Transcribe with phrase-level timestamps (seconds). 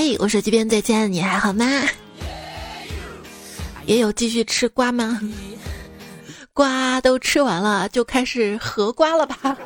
[0.00, 1.64] 嘿，我手机边再见你还好吗？
[3.84, 5.20] 也有继续吃瓜吗？
[6.52, 9.56] 瓜都吃完了，就开始合瓜了吧？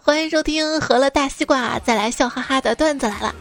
[0.00, 3.34] 欢迎收听合了大西瓜再来笑哈哈的段子来了。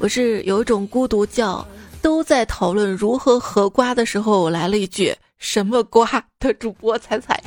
[0.00, 1.64] 我是有一种孤独叫
[2.02, 6.04] 都在讨论如何合瓜的时候，来了一句什么瓜
[6.40, 7.40] 的主播彩彩，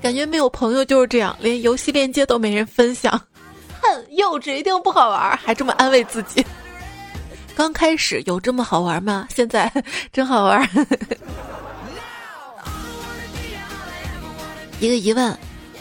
[0.00, 3.20] 感觉没有朋友就是这样，连游戏链接都没人分享。
[3.82, 6.42] 哼，幼稚一定不好玩，还这么安慰自己。
[7.54, 9.28] 刚开始有这么好玩吗？
[9.34, 9.72] 现在
[10.12, 10.68] 真好玩。
[14.80, 15.38] 一个疑问，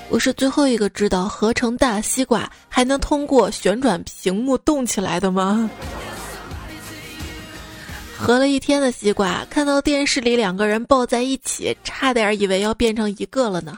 [0.09, 5.69] 我是最后一个知道合成大西瓜还能通过旋转屏幕动起来的吗？
[8.15, 13.77] 合了一天的西瓜，看到电视里两个人抱在一起，差点以为要变成一个了呢。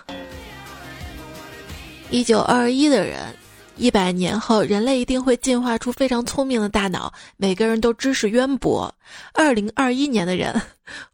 [2.12, 3.34] 一九二一的人。
[3.78, 8.94] 一百年后，人类一定会进化出非常聪明的大脑，每个人都知识渊博。
[9.34, 10.62] 二零二一年的人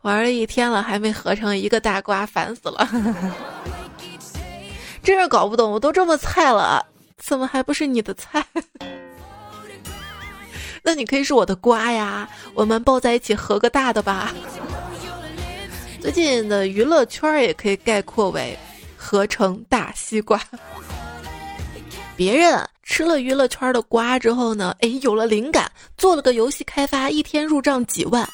[0.02, 2.88] 玩了一天了，还没合成一个大瓜，烦死了！
[5.02, 6.86] 真是搞不懂，我都这么菜了，
[7.18, 8.46] 怎么还不是你的菜？
[10.84, 14.32] 那你可以是我的瓜呀，我们抱在一起合个大的吧。
[16.00, 18.58] 最近的娱乐圈也可以概括为
[18.96, 20.40] 合成大西瓜。
[22.22, 28.30] 别人吃了娱乐圈的瓜之后呢，哎，有了灵感，做了个游戏开发，一天入账几万。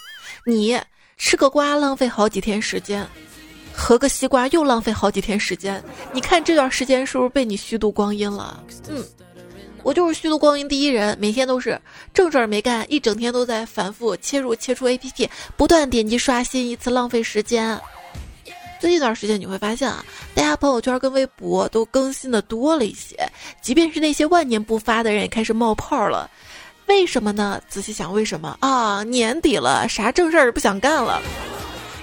[0.45, 0.77] 你
[1.15, 3.07] 吃个瓜浪费好几天时间，
[3.71, 5.81] 合个西瓜又浪费好几天时间。
[6.11, 8.61] 你看这段时间是不是被你虚度光阴了？
[8.89, 9.01] 嗯，
[9.83, 11.79] 我就是虚度光阴第一人，每天都是
[12.13, 17.79] 正事儿没干，一整天都在反复切入切出 APP，不断点击刷新，一次浪费时间。
[18.79, 23.17] 最近一段时间，你会发现啊，大家朋友圈跟微博都更新的多了一些，
[23.59, 26.29] 即便是那些万年不发的人也开始冒泡了。
[26.85, 27.59] 为什么呢？
[27.67, 29.03] 仔细想，为什么啊？
[29.03, 31.21] 年底了，啥正事儿不想干了？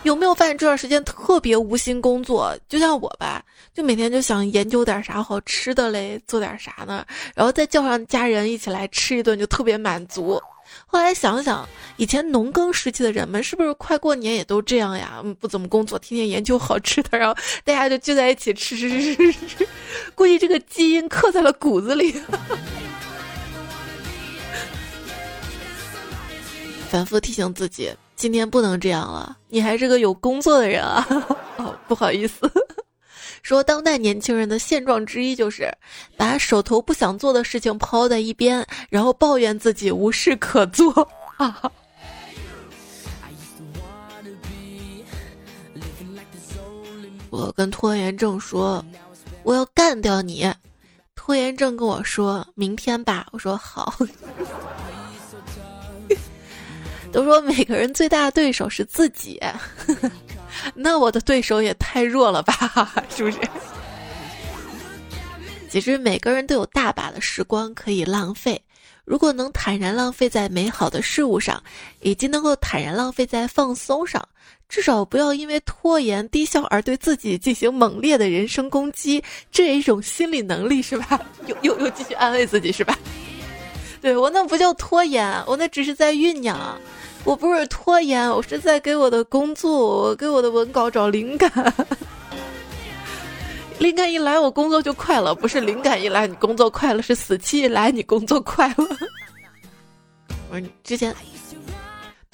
[0.03, 2.55] 有没有发现这段时间特别无心工作？
[2.69, 3.43] 就像我吧，
[3.73, 7.07] 就每天就想研究点啥好吃的嘞，做点啥呢？
[7.35, 10.39] 然后再叫上家人一起来吃一顿，就特别满足。
[10.95, 15.21] 后来想想，以前农耕时期的人们是不是快过年也都这样呀？
[15.41, 17.35] 不怎么工作，天天研究好吃的，然后
[17.65, 19.69] 大家就聚在一起吃吃吃吃吃。
[20.15, 22.15] 估计这个基因刻在了骨子里。
[26.89, 29.37] 反复提醒自己，今天不能这样了。
[29.49, 31.05] 你还是个有工作的人啊！
[31.59, 32.49] 哦，不好意思。
[33.45, 35.71] 说当代年轻人的现状之一就是
[36.17, 41.07] 把手头不想做的事情抛在一边，然后抱怨自己无事可做。
[47.29, 48.83] 我跟拖延症说
[49.43, 50.51] 我要干掉你，
[51.15, 53.95] 拖延症跟我说明天吧，我说好。
[57.13, 59.39] 都说每个人最大的对手是自己。
[60.75, 62.55] 那我的对手也太弱了吧，
[63.15, 63.39] 是不是？
[65.69, 68.63] 其实每个人都有大把的时光可以浪费，
[69.05, 71.61] 如果能坦然浪费在美好的事物上，
[72.01, 74.27] 以及能够坦然浪费在放松上，
[74.69, 81.21] 至少不要因为拖延低效而对自己进行猛烈的人身攻击，这也一种心理能力，是吧？
[81.47, 82.97] 又又又继续安慰自己，是吧？
[84.01, 86.79] 对我那不叫拖延，我那只是在酝酿。
[87.25, 91.51] 我不是拖延，我是在给我的工作，给我的文稿找灵感。
[93.79, 98.75] 灵感一来，我工作就快了；不是灵感一来，你工作快了；是死期一来，你工作快了。
[100.51, 101.15] 我说你之前。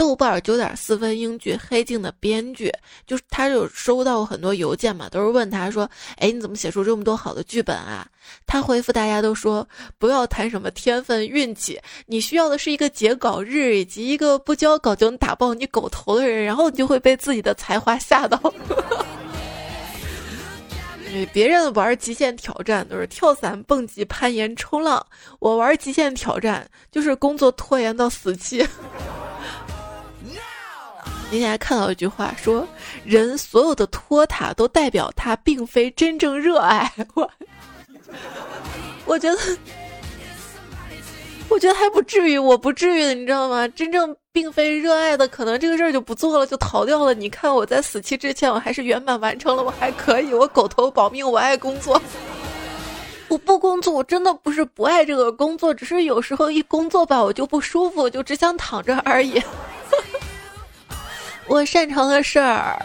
[0.01, 2.73] 豆瓣九点四分英剧《黑镜》的编剧，
[3.07, 8.09] 就是他有收到过很多邮件嘛，都是问他说：“哎，你怎么写出这么多好的剧本啊？”
[8.47, 9.69] 他回复大家都说
[10.01, 18.41] ：“不要谈什么天分运气，你需要的是一个截稿日以及一个不交稿就能打爆你狗头的人，然后你就会被自己的才华吓到。”
[21.31, 25.05] 别人玩极限挑战都是跳伞、蹦极、攀岩、冲浪，
[25.41, 28.67] 我玩极限挑战就是工作拖延到死期。
[31.31, 32.67] 今天还看到一句话，说
[33.05, 37.31] 人所有的拖沓都代表他并非真正热爱 我。
[39.07, 39.39] 我觉得，
[41.49, 43.67] 我觉得还不至于，我不至于，你知道吗？
[43.69, 47.15] 真正并非热爱的，可能这个事儿就不做了，就逃掉了。
[47.15, 52.01] 你看我在死期之前，我还是圆满完成了，我还可以，我狗头保命，我爱工作。
[53.29, 59.41] 我不工作，我真的不是不爱这个工作，只是有时候一工作吧，我就不舒服，就只想躺着而已。
[61.51, 62.81] 我擅长的事儿：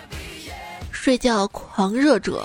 [0.91, 2.43] 睡觉狂热者、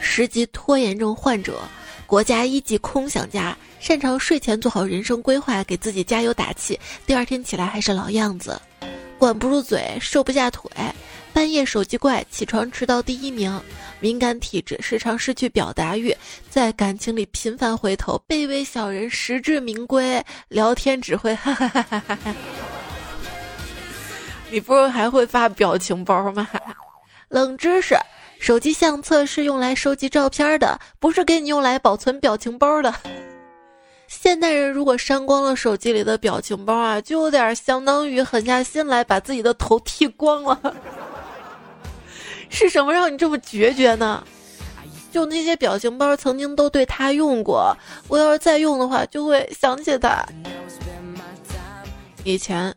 [0.00, 1.60] 十级拖延症患者、
[2.06, 8.58] 国家一级空想家、擅长睡前做好人生规划，给自己加油打气，第二天起来还是老样子。
[9.18, 10.70] 管不住嘴，瘦不下腿，
[11.34, 13.60] 半夜手机怪，起床迟到第一名，
[14.00, 16.16] 敏感体质，时常失去表达欲，
[16.48, 22.34] 在感情里频繁回头，卑微小人，实至名归，聊天只会哈哈哈哈哈哈。
[24.50, 26.48] 你不是还会发表情包吗？
[27.28, 27.94] 冷知识：
[28.40, 32.94] 手机相册是用来收集照片的，不是给你用来保存表情包的。
[34.06, 40.74] 现代人如果删光了手机里的表情包啊，就有点相当于狠下心来把自己的头剃光了。
[42.48, 44.24] 是什么让你这么决绝呢？
[45.12, 47.76] 就那些表情包曾经都对他用过，
[48.08, 50.24] 我要是再用的话，就会想起他。
[52.24, 52.74] 以前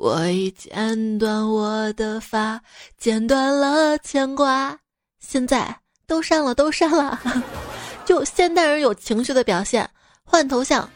[0.00, 2.58] 我已剪断我的发，
[2.96, 4.74] 剪断了牵挂，
[5.18, 5.76] 现在
[6.06, 7.20] 都删了，都删了。
[8.06, 9.86] 就现代人有情绪的表现。
[10.24, 10.88] 换头像，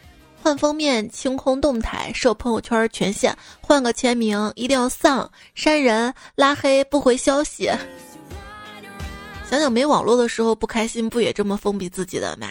[0.43, 7.71] 换封面，清空动态，设朋友圈权限，换个签名，一定要丧，删人，拉黑，不回消息。
[9.51, 12.49] 想想没网络的时候不开心，不也这么封闭自己的吗？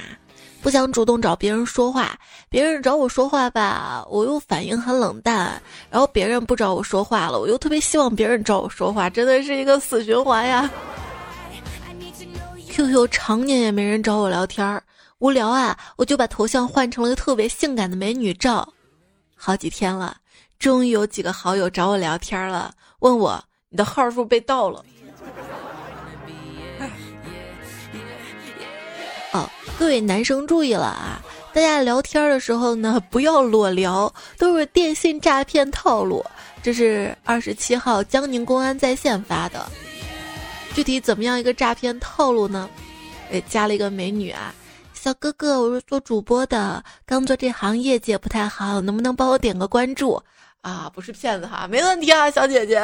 [0.63, 2.17] 不想主动找别人说话，
[2.47, 5.61] 别人找我说话吧，我又反应很冷淡，
[5.91, 10.71] 然后别人不找我说话了，我又特别希望别人找我说话，真的是一个死循环呀。
[12.69, 14.81] QQ 常年也没人找我聊天儿。
[15.19, 18.67] 无聊啊，我就把头像换成了个特别性感的美女照。
[19.35, 20.15] 好几天了，
[20.59, 24.83] 终于有几个好友找我聊天了，问我你的号是不是被盗了？
[29.77, 31.21] 各位男生注意了啊，
[31.53, 36.23] 大家聊天的时候呢， 不要裸聊，都是电信诈骗套路。
[36.61, 39.65] 这是二十七号江宁公安在线发的，
[40.73, 42.69] 具体怎么样一个诈骗套路呢？
[43.31, 44.53] 诶，加了一个美女啊。
[44.93, 50.21] 小哥哥，我是做主播的，刚做这行业绩不太好，能不能帮我点个关注
[50.61, 50.89] 啊？
[50.95, 52.81] 不是骗子哈，没问题啊，小姐姐。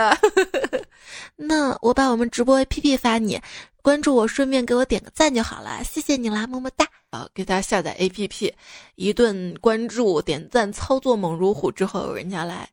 [1.38, 3.41] 那我把我们直播 APP 发你，
[3.81, 6.88] 关注我，顺便给我点个赞就好了，谢谢你啦，么么哒。
[7.12, 8.54] 好，给大家下载 APP，
[8.96, 12.70] 一顿关注、点赞、操作猛如虎之后，人家来，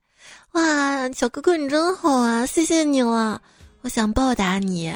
[0.53, 3.41] 哇，小哥哥你真好啊，谢谢你了，
[3.83, 4.93] 我想报答你，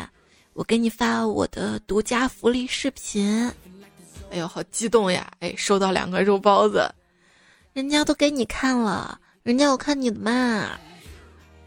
[0.52, 3.50] 我给你发我的独家福利视频。
[4.30, 5.30] 哎呦，好激动呀！
[5.40, 6.88] 哎，收到两个肉包子，
[7.72, 10.78] 人家都给你看了，人家要看你的嘛。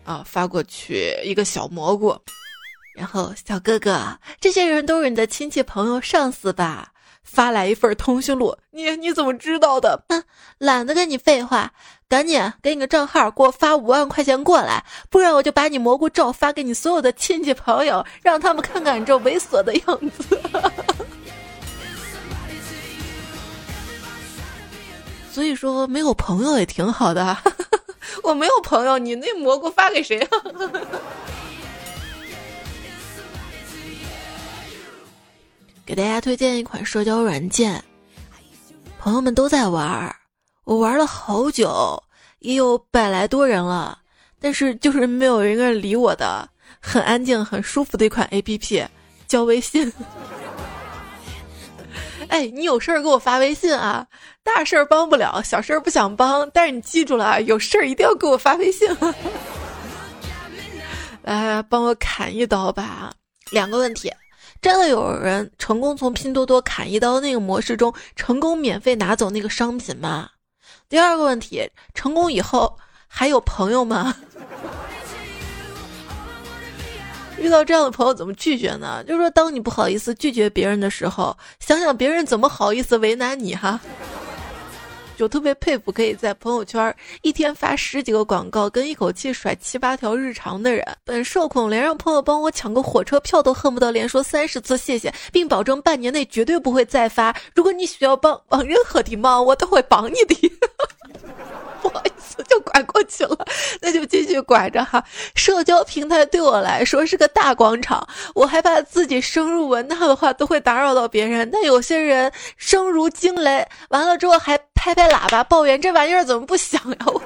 [0.03, 2.15] 啊，发过去一个小蘑菇，
[2.93, 6.89] 然后小哥哥，这些人都是你的亲戚朋友、上司吧？
[7.23, 10.03] 发来一份通讯录，你你怎么知道的？
[10.09, 10.23] 哼，
[10.59, 11.71] 懒得跟你废话，
[12.07, 20.39] 赶紧给你个账号，给我发五万块钱过来，不然我就把你蘑菇照发给你所有的亲戚朋友，让他们看看你这猥琐的样子。
[25.31, 27.35] 所以说没有朋友也挺好的，
[28.21, 30.29] 我没有朋友，你那蘑菇发给谁啊？
[35.85, 37.83] 给大家推荐一款社交软件，
[38.97, 40.15] 朋友们都在玩，
[40.63, 42.01] 我玩了好久，
[42.39, 43.99] 也有百来多人了，
[44.39, 46.47] 但是就是没有一个人理我的，
[46.79, 48.85] 很安静、很舒服的一款 A P P，
[49.27, 49.91] 叫微信。
[52.29, 54.07] 哎，你有事儿给我发微信啊！
[54.41, 58.89] 大事儿帮不了，小事儿不想帮，但是你记住了啊，有事儿一定要给我发微信。
[61.21, 63.13] 来，帮我砍一刀吧！
[63.51, 64.09] 两个问题：
[64.63, 70.29] 真的有人成功从拼多多砍一刀那个模式中成功免费拿走那个商品吗？
[70.87, 72.77] 第二个问题：成功以后
[73.09, 74.15] 还有朋友吗？
[77.37, 79.03] 遇到这样的朋友怎么拒绝呢？
[79.03, 83.77] 就是说，当你不好意思拒绝别人的时候，想想别人怎么好意思为难你哈。
[85.17, 90.83] 就特别佩服可以在朋友圈一天发十几个广告，跟一口气甩七八条日常的人。
[91.03, 97.35] 本社恐，连让朋友帮我抢个火车票都恨不得连说三十次谢谢，并保证半年内绝对不会再发。
[97.55, 100.35] 如果你需要帮帮任何的忙，我都会帮你的。
[101.81, 103.37] 不好意思，就拐过去了，
[103.81, 105.03] 那就继续拐着哈。
[105.35, 111.51] 社交平台对我来说是个大广场，我害怕自己声如蚊闹的话都会打扰到别人。
[111.51, 116.97] 但有些人声如惊雷，完了之后还拍拍喇叭抱怨这玩意儿怎么不响呀？
[117.05, 117.21] 我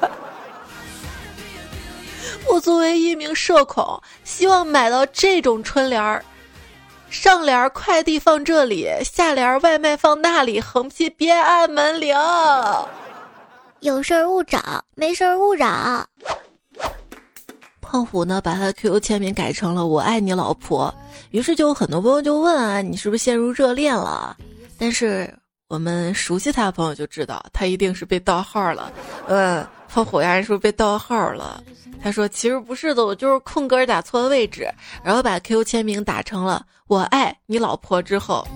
[2.53, 6.23] 我作为一名社恐，希望买到这种春联儿，
[7.09, 12.15] 上联快递放这里，下联外卖放那里，横批别按门铃。
[13.79, 14.59] 有事儿勿找，
[14.93, 16.05] 没事儿勿扰。
[17.81, 20.93] 胖虎呢，把他的 QQ 签名改成了“我爱你老婆”，
[21.31, 24.37] 于是就有很多朋友就问啊，你是不是陷入热恋了？
[24.77, 25.33] 但是
[25.67, 28.89] 我们熟悉他的朋友就知道，他一定是被盗号了。
[29.27, 31.61] 嗯，放火焰是不是被盗号了？
[32.01, 34.69] 他说其实不是的，我就是空格打错了位置，
[35.03, 38.47] 然后把 QQ 签名打成了“我爱你老婆”之后，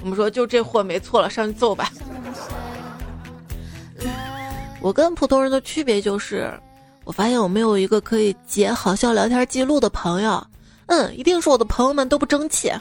[0.00, 1.90] 我们说就这货没错了，上去揍吧。
[4.80, 6.52] 我跟普通人的区别就是，
[7.02, 10.46] 我发现我没有一个可以截好笑聊天记录的朋友。
[10.86, 12.72] 嗯，一定是我的朋友们都不争气。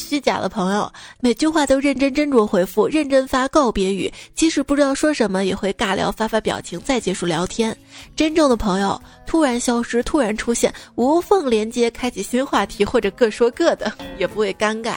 [0.00, 0.90] 虚假的朋友，
[1.20, 7.76] 每句话都认真斟酌回复，认真发告别语，即使不知道说什么，也会尬聊发发表情再结束聊天。
[8.16, 14.94] 真正的朋友，突然消失，突然出现，无缝连接，开启新话题，或者各说各的，也不会尴尬。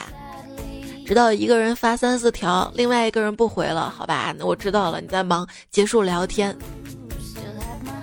[1.06, 6.56] 直到一个人发三四条，另外一个人不回了，好吧，我知道了，你在忙，结束聊天。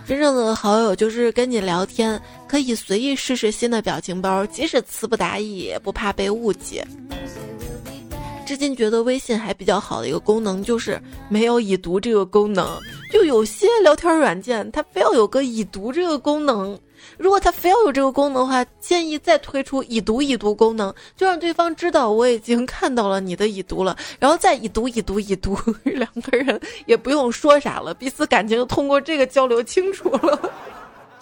[0.05, 6.85] 真正的好友就是跟你聊天，可以随意试试新的表情包，即使词不达意，也不怕被误解。
[8.45, 12.77] 至今觉得微信还比较好的一个功能就是没有已读这个功能，
[13.09, 16.77] 就有些聊天软件它非要有个已读这个功能。
[17.17, 30.51] 如果它非要有这个功能的话，建议再推出已读已读功能，就让对方知道我已经看到了你的已读了，然后再已读已读已读， 两个人也不用说啥了，彼此感情通过这个交流清楚了，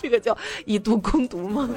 [0.01, 1.69] 这个叫以毒攻毒吗？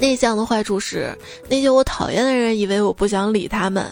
[0.00, 1.16] 内向的坏处是，
[1.48, 3.84] 那些我讨厌的人以为我不想理他们；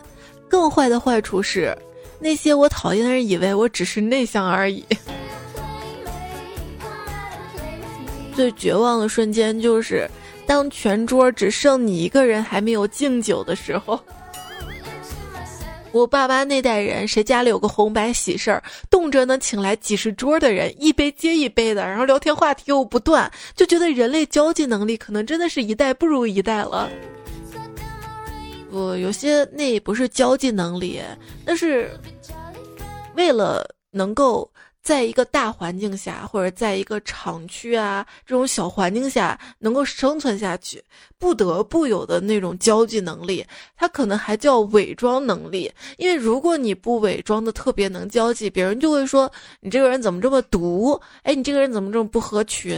[0.49, 1.73] 更坏的坏处是，
[2.19, 4.85] 那些我讨厌的人以为我只是内向而已。
[8.35, 10.11] 最绝望的瞬间就是，
[10.47, 14.01] 当全桌只剩你一个人还没有敬酒的时候。
[15.93, 26.89] 我爸妈那代人，谁家里有个红白喜事儿，动辄能请来几十桌的人，一杯接一杯的，然后聊天话题又不断，就觉得人类交际能力可能真的是一代不如一代了。
[28.71, 31.01] 不，有些那不是交际能力，
[31.45, 31.91] 那是
[33.17, 34.51] 为了能够。
[34.91, 40.83] 在一个大环境下，或者在一个厂区啊这种小环境下能够生存下去，
[41.17, 45.71] 不得不有的那种交际能力，它可能还叫伪装能力。
[45.97, 49.31] 因为如果你不伪装的特别能交际，别人就会说
[49.61, 51.01] 你这个人怎么这么毒？
[51.23, 52.77] 哎，你这个人怎么这么不合群？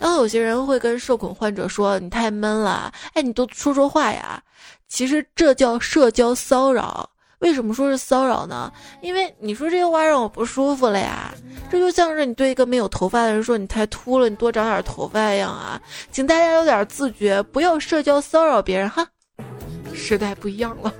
[0.00, 4.42] 然后有些人会跟社恐患者说你太闷了，哎，你多说说话呀。
[4.88, 7.10] 其实这叫社交骚扰。
[7.44, 8.72] 为什么说是骚扰呢？
[9.02, 11.34] 因为你说这些话让我不舒服了呀。
[11.70, 15.78] 这就像是你对一个没有头发的人说你太秃了，你多长点头发一样啊。
[16.10, 19.06] 请大家有点自觉，不要社交骚扰别人哈。
[19.92, 20.90] 时代不一样了，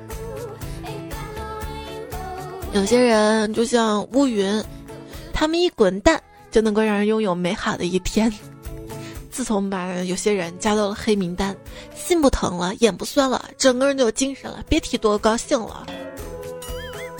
[2.74, 4.62] 有些人就像乌云，
[5.32, 8.30] 他们一滚蛋就能够让人拥有美好的一天。
[9.30, 11.56] 自从把有些人加到了黑名单，
[11.96, 15.86] 心不疼了，眼不酸了，整个人就有精神了，别提多高兴了。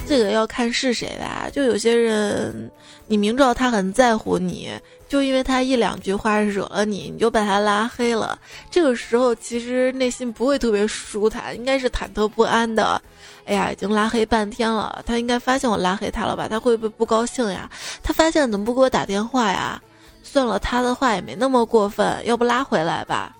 [0.07, 2.71] 这个要看是谁吧，就有些人，
[3.07, 4.71] 你明知道他很在乎你，
[5.09, 8.39] 就因为他一两句话惹了你，你就把他拉黑了。
[8.71, 13.01] 这个时候其实内心不会特别舒坦，应该是忐忑不安的。
[13.47, 16.47] 哎呀，已经拉黑半天了，他应该发现我拉黑他了吧？
[16.49, 17.71] 他会不会不高兴呀？
[18.03, 19.81] 他发现怎么不给我打电话呀？
[20.23, 23.35] 算了，他的话也没那么过分，要不拉回来吧？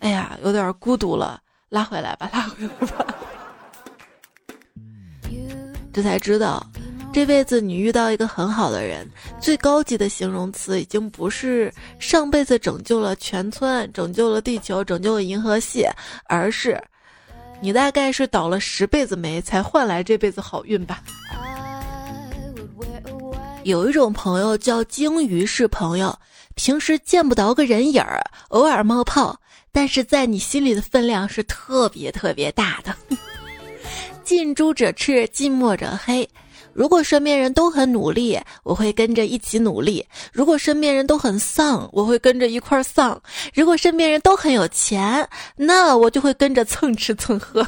[0.00, 3.14] 哎呀，有点孤独了，拉回来吧，拉回来吧。
[5.92, 6.66] 这才知道，
[7.12, 9.06] 这辈子你遇到一个很好的人，
[9.38, 15.86] 最高级的形容词已经不是上辈子拯救了全村、拯救了地球、拯救了银河系，
[16.24, 16.82] 而是
[17.60, 21.02] 你大概是倒了十辈子霉才换来这辈子好运吧。
[23.64, 26.18] 有一种朋友叫鲸鱼式朋友，
[26.54, 29.38] 平时见不着个人影儿，偶尔冒泡，
[29.70, 32.96] 但是在你心里的分量是特别特别大的。
[34.24, 36.28] 近朱者赤，近墨者黑。
[36.72, 40.02] 如果身边人都很努力，我会跟着一起努力；
[40.32, 43.14] 如果身边人都很丧，我会跟着一块丧；
[43.52, 47.66] 如果身边人都很有钱，那我就会跟着蹭吃蹭喝。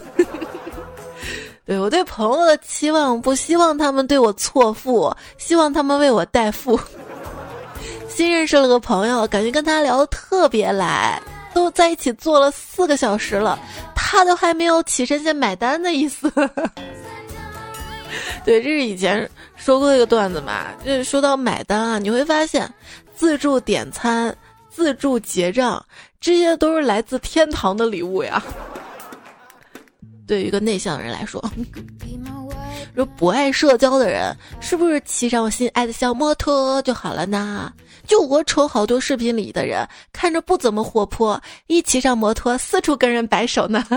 [1.66, 6.78] 对我对朋友的期望，不希望他们对我错付，希望他们为我代付。
[8.08, 11.20] 新认识了个朋友，感觉跟他聊的特别来。
[11.52, 13.56] 都在一起坐了四个小时了，
[14.14, 16.30] 他都还没有起身先买单的意思。
[18.44, 22.72] 对，这是以前说过一个段子嘛，就是说到买单啊，你会发现，
[23.16, 24.32] 自助点餐、
[24.70, 25.84] 自助结账，
[26.20, 28.40] 这些都是来自天堂的礼物呀。
[30.28, 31.42] 对于一个内向的人来说，
[32.94, 37.72] 说不爱社交的人，是不是骑上我心爱的小摩托就好了呢？
[38.06, 43.84] 就我瞅好多视频里的人，看着不怎么活泼，一骑上摩托四处跟人摆手呢。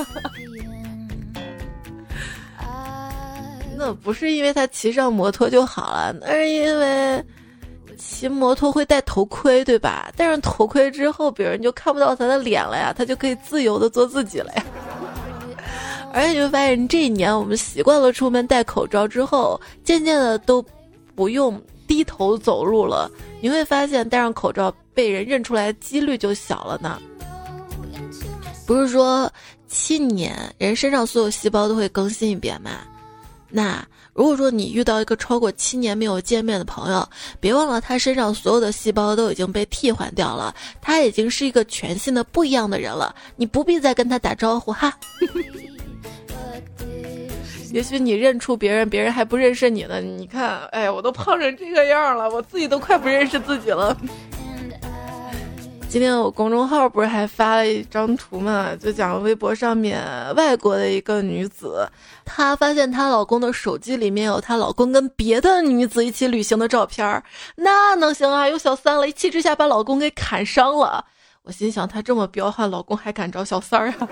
[3.80, 7.24] 那不是因为他骑上摩托就好了，那是因为
[7.96, 10.12] 骑摩托会戴头盔，对吧？
[10.18, 14.66] 戴上头盔之后，别人就看不到他的脸了呀，他就可以自由的做自己了呀。
[16.12, 20.66] 而且你会发现，这一年我们习惯了出门戴口罩之后，渐渐的都
[21.14, 23.12] 不用低头走路了。
[23.42, 27.00] 你会发现，戴上口罩被人认出来的几率就小了呢。
[28.66, 29.32] 不是说
[29.68, 32.72] 七年人身上所有细胞都会更新一遍吗？
[33.50, 33.82] 那
[34.14, 37.08] 如果说你遇到一个超过七年没有见面的朋友，
[37.40, 43.16] 别忘了他身上所有的细胞都已经被替换掉了，他已经是一个全新的不一样的人了。
[43.36, 44.94] 你不必再跟他打招呼哈。
[47.78, 50.02] 也许你认出别人，别人还不认识你呢。
[50.02, 53.96] 你看，哎，我都胖成这个样了，我自己都快不认识自己了。
[55.88, 58.76] 今天我公众号不是还发了一张图嘛？
[58.76, 60.02] 就讲微博上面
[60.36, 61.88] 外国的一个女子，
[62.26, 67.24] 她发现她老公的手机里面有她老公跟别的女子一起旅行的照片儿
[67.58, 68.50] 那能行啊？
[68.50, 71.06] 有小三了，一气之下把老公给砍伤了。
[71.44, 74.10] 我心想，她这么彪悍，老公还敢找小三儿啊？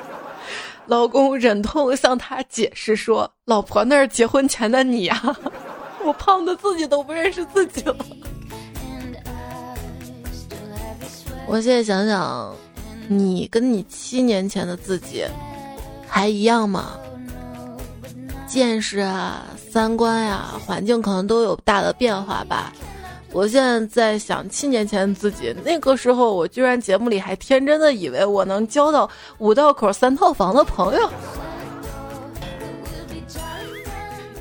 [0.87, 5.21] 老公忍痛向她解释说：“老婆，那是结婚前的你呀，
[6.05, 7.95] 我胖的自己都不认识自己了。”
[11.47, 12.55] 我现在想想，
[13.07, 15.25] 你跟你七年前的自己
[16.07, 16.97] 还一样吗？
[18.47, 22.71] 见识啊，三观呀，环境可能都有大的变化吧。
[23.35, 31.09] 我现在在想，七年前的自己，那个时候我居然节目里还天真的以为我能交到五道口三套房的朋友。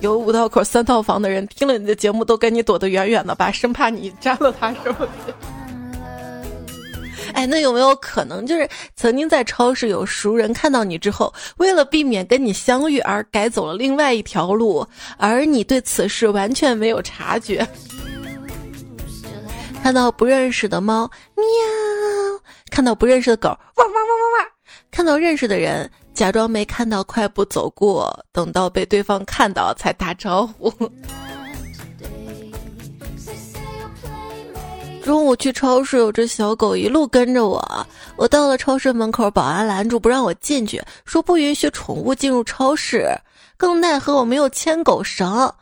[0.00, 5.08] 有五道口三套房的人听了你的节目，都跟你躲得远远的吧，生怕你沾了他什么。
[7.32, 14.86] 哎，那有没有可能就是曾经在超市有熟人看到你之后，为了避免跟你相遇而改走了另外一条路，
[15.16, 17.66] 而你对此事完全没有察觉？
[19.85, 21.44] 看到不认识的猫喵，
[22.70, 24.49] 看到不认识的狗汪汪汪汪汪，
[24.90, 30.73] 看到认识的人假装没看到，快步走过，等到被对方看到才打招呼。
[35.05, 37.87] 中午去超市，有只小狗一路跟着我。
[38.16, 43.07] 我到了超市门口，保安拦住不让我进去，说不允许宠物进入超市。
[43.59, 45.53] 更奈何我没有牵狗绳。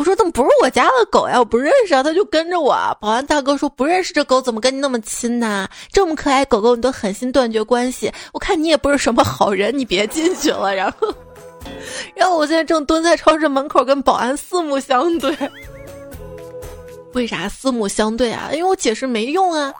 [0.00, 1.38] 我说怎么不是我家的狗呀？
[1.38, 2.74] 我不认识啊，它就跟着我。
[3.02, 5.68] 保安大哥说不认识这狗怎么跟你那么亲呢？
[5.92, 10.74] 这么可爱狗狗你都狠心断绝关系，我看你也不是什么好人，你别进去了。
[10.74, 11.14] 然后，
[12.16, 15.36] 然后我现在正蹲在超市门口跟保安四目相对。
[17.12, 18.48] 为啥四目相对啊？
[18.54, 19.70] 因为我解释没用啊！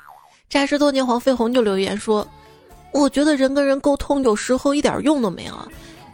[0.50, 2.28] 扎实多年黄飞鸿就留言说
[2.92, 5.54] ：“我觉得人跟人沟通有时候一点用都没有，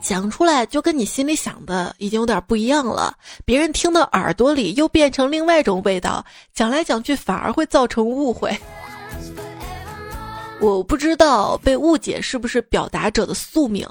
[0.08, 3.12] 讲出来就跟你心里想的已经有点不一样了，
[3.44, 8.56] 别人听到耳朵里又变成另外一种味道，讲来讲去反而会造成误会。
[10.62, 13.84] 我不知道被误解是不是表达者的宿命，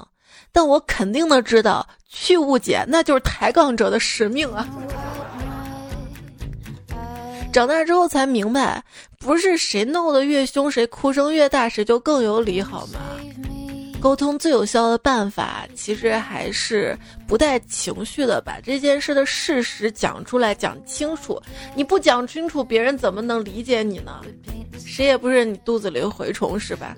[0.52, 4.66] 但我肯定的知道，去误解那就是抬杠者的使命啊！”
[7.52, 8.82] 长大之后才明白，
[9.18, 13.00] 不是谁闹得越凶，谁哭声越大，谁就更有理，好吗？
[14.06, 21.42] 沟通最有效的办法，其实还是不带情绪的把这件事的事实讲出来，讲清楚。
[21.74, 24.20] 你不讲清楚，别人怎么能理解你呢？
[24.78, 26.94] 谁也不是你肚子里的蛔虫，是吧？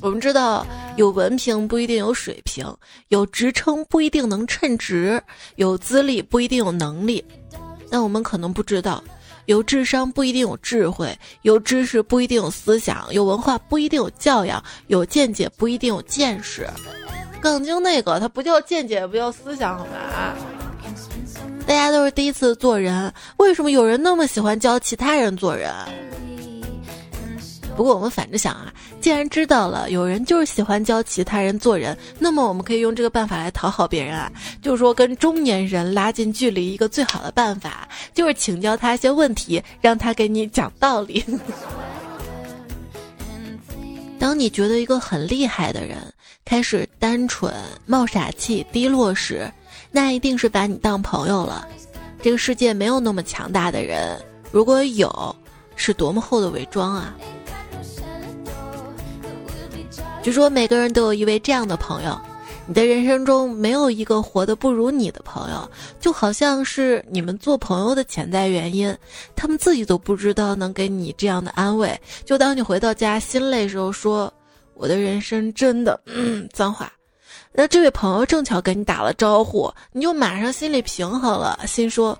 [0.00, 2.66] 我们知道，有文凭不一定有水平，
[3.08, 5.22] 有职称不一定能称职，
[5.56, 7.22] 有资历不一定有能力。
[7.90, 9.04] 但我们可能不知道，
[9.48, 16.68] 有智商不一定有智慧，有知识不一定有思想，有文化不一定有教养，有见解不一定有见识。
[17.40, 20.36] 杠精那个，他不叫见解，不叫思想，好吧？
[21.66, 25.72] 大家都是第一次做人，为什么有人那么喜欢教其他人做人？
[27.78, 34.28] 不过我们反着想啊，既然知道了有人就是喜欢教其他人做人，那么我们可以用这个办法来讨好别人啊。
[34.60, 41.24] 就是说，跟中年人拉近距离，一个最好的办法就是请教他一些问题，让他给你讲道理。
[44.18, 45.98] 当你觉得一个很厉害的人
[46.44, 47.54] 开始单纯、
[47.86, 49.48] 冒傻气、低落时，
[49.92, 51.64] 那一定是把你当朋友了。
[52.20, 55.36] 这个世界没有那么强大的人，如果有，
[55.76, 57.14] 是多么厚的伪装啊！
[60.22, 62.20] 据说每个人都有一位这样的朋友，
[62.66, 68.94] 你的人生中没有一个活得不如你的朋友，就好像是你们做朋友的潜在原因，
[69.34, 71.98] 他们自己都不知道能给你这样的安慰。
[72.24, 74.32] 就当你回到家心累时候，说
[74.74, 76.92] 我的人生真的，嗯，脏话。
[77.52, 82.18] 那这位朋友正巧跟你打了招呼，你就马上心里平衡了，心说，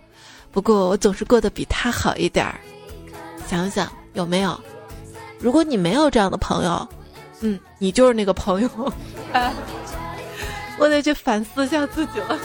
[0.50, 2.58] 不过我总是过得比他好一点儿。
[3.46, 4.58] 想想有没有？
[5.38, 6.88] 如果你没有这样的朋友，
[7.40, 8.68] 嗯，你就是那个朋友。
[10.78, 12.38] 我得去反思一下自己了。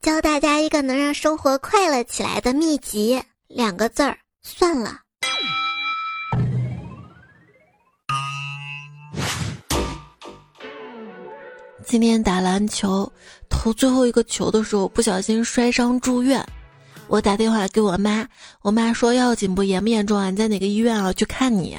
[0.00, 4.98] 教大家一个能让生活快乐起来的秘籍，两个字儿：算了。
[11.84, 13.12] 今天打篮球，
[13.48, 16.44] 投最后一个球的时候，不小心摔伤住院。
[17.08, 18.26] 我打电话给我妈，
[18.62, 19.62] 我妈说要紧不？
[19.62, 20.30] 严不严重啊？
[20.30, 21.12] 你在哪个医院啊？
[21.12, 21.76] 去看你。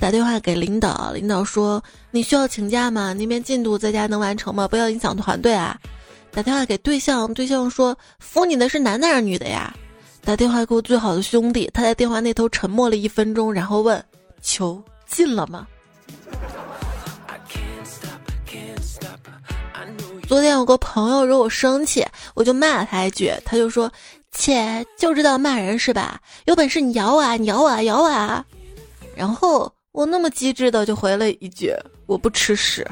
[0.00, 1.82] 打电话给领导，领导说
[2.12, 3.12] 你需要请假吗？
[3.12, 4.68] 那边进度在家能完成吗？
[4.68, 5.76] 不要影响团队啊！
[6.30, 9.74] 打电话给对象，对象说服你的是男的还是女的呀？
[10.24, 14.02] 打电话给我最好的兄弟，他在电话那头沉默了一分钟，然后问
[14.40, 15.66] 球进了吗？
[20.28, 23.90] 昨天有个朋友惹我生气，我就骂了他一句，他就说
[24.30, 26.20] 切就知道骂人是吧？
[26.44, 28.44] 有本事你咬我啊，你咬我啊，咬我啊！
[29.16, 29.70] 然后。
[29.98, 31.74] 我那么机智的就回了一句
[32.06, 32.86] ：“我不吃屎。”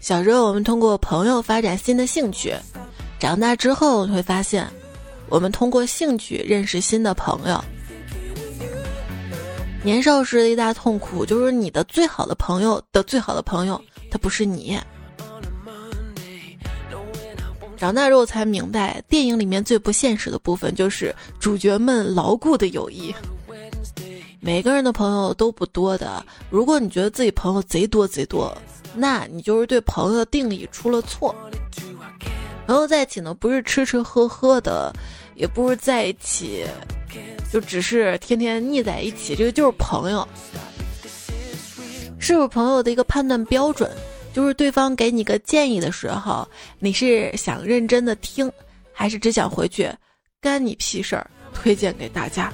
[0.00, 2.54] 小时候我们通过朋友发展新的兴趣，
[3.18, 4.68] 长大之后会发现，
[5.30, 7.64] 我们通过兴趣认识新的朋友。
[9.82, 14.78] 年少时的一大痛苦就是你的最好的朋友的最好的朋友他不是你。
[17.78, 23.14] 长大之后才明白，电影里面最不现实的部分就是主角们牢固的友谊。
[24.40, 28.56] 每个人的朋友都不多的，如果你觉得自己朋友贼多贼多，
[28.94, 31.34] 那你就是对朋友的定义出了错。
[32.66, 34.92] 朋友在一起呢，不是吃吃喝喝的，
[35.34, 36.64] 也不是在一起
[37.52, 40.26] 就只是天天腻在一起，这个就是朋友。
[42.18, 43.90] 是不是朋友的一个判断标准，
[44.32, 46.46] 就是对方给你个建议的时候，
[46.78, 48.50] 你是想认真的听，
[48.92, 49.88] 还是只想回去
[50.40, 52.52] 干你屁事儿推荐给大家？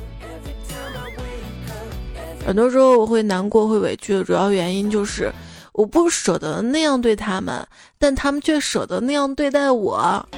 [2.45, 5.33] 很多时候我会难过、会委屈的主要原因就是
[5.73, 7.67] 我不舍得那样对他们，
[7.99, 10.29] 但他们却舍得那样对待我。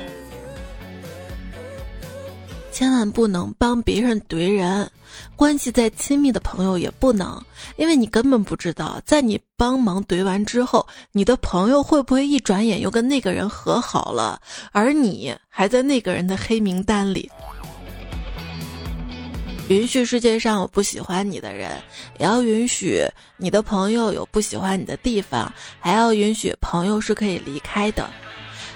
[2.71, 4.91] 千万不能帮别人怼人，
[5.37, 7.41] 关系再亲密的朋友也不能，
[7.77, 14.41] 因为你根本不知道，在你帮忙怼完之后，你的朋友会不会一转眼又跟那个人和好了，
[14.73, 17.31] 而你还在那个人的黑名单里。
[19.69, 21.71] 允许世界上有不喜欢你的人，
[22.19, 23.03] 也要允许
[23.39, 25.51] 你的朋友有不喜欢你的地方，
[25.81, 28.07] 还要允许朋友是可以离开的。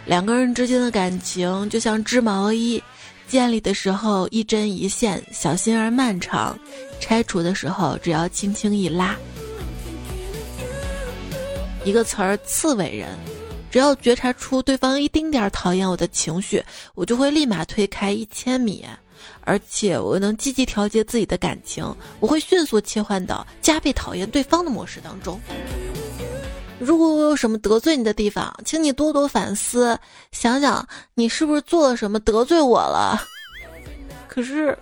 [0.06, 2.82] 两个人之间的感情就像织毛衣，
[3.26, 6.56] 建立的时候一针一线，小心而漫长；
[6.98, 9.14] 拆除的时候只要轻轻一拉。
[11.84, 13.08] 一个词儿，刺猬人。
[13.70, 18.82] 只要觉察出对方一丁点儿讨厌我的情绪，我就会立马推开一千米。
[19.48, 21.82] 而且我能积极调节自己的感情，
[22.20, 25.40] 我会迅速切换到加倍讨厌对方的模式当中。
[26.78, 29.98] 如果我有什么得罪你的地方，请你多多反思，
[30.32, 33.18] 想想你是不是做了什么得罪我了。
[34.28, 34.76] 可是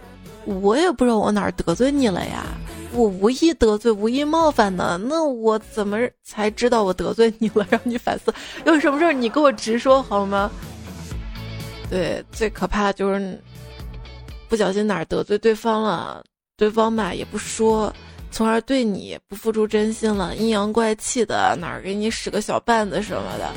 [0.44, 2.44] 我也不知道我哪儿得罪你了呀，
[2.92, 7.64] 我无意得罪，无意冒犯的，那我怎么才知道我得罪你了？
[7.70, 8.35] 让你反思，
[8.66, 10.50] 有什么事儿你给我直说好吗？
[11.88, 13.40] 对，最可怕就是。
[14.48, 16.24] 不小心哪儿得罪对方了，
[16.56, 17.92] 对方吧也不说，
[18.30, 23.52] 从而对你不付出真心了，阴阳怪气的哪儿给你使个小绊子什么的，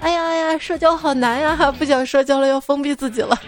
[0.00, 3.40] 哎呀哎呀，社交好难呀，不想社交了，要封闭自己了。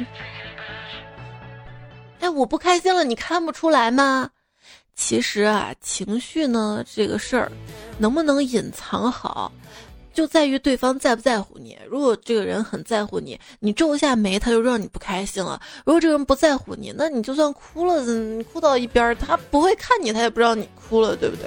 [2.20, 4.30] 哎，我不开心了，你看不出来吗？
[4.94, 7.52] 其实啊，情绪呢这个事儿，
[7.98, 9.52] 能不能隐藏好？
[10.16, 11.76] 就在于对方在不在乎你。
[11.86, 21.44] 如果这个人很在乎你，你皱一下眉，他就让你不开心了；如果这个人不在乎你，那你就算哭了，你哭到一边，他不会看你，他也不知道你哭了，对不对？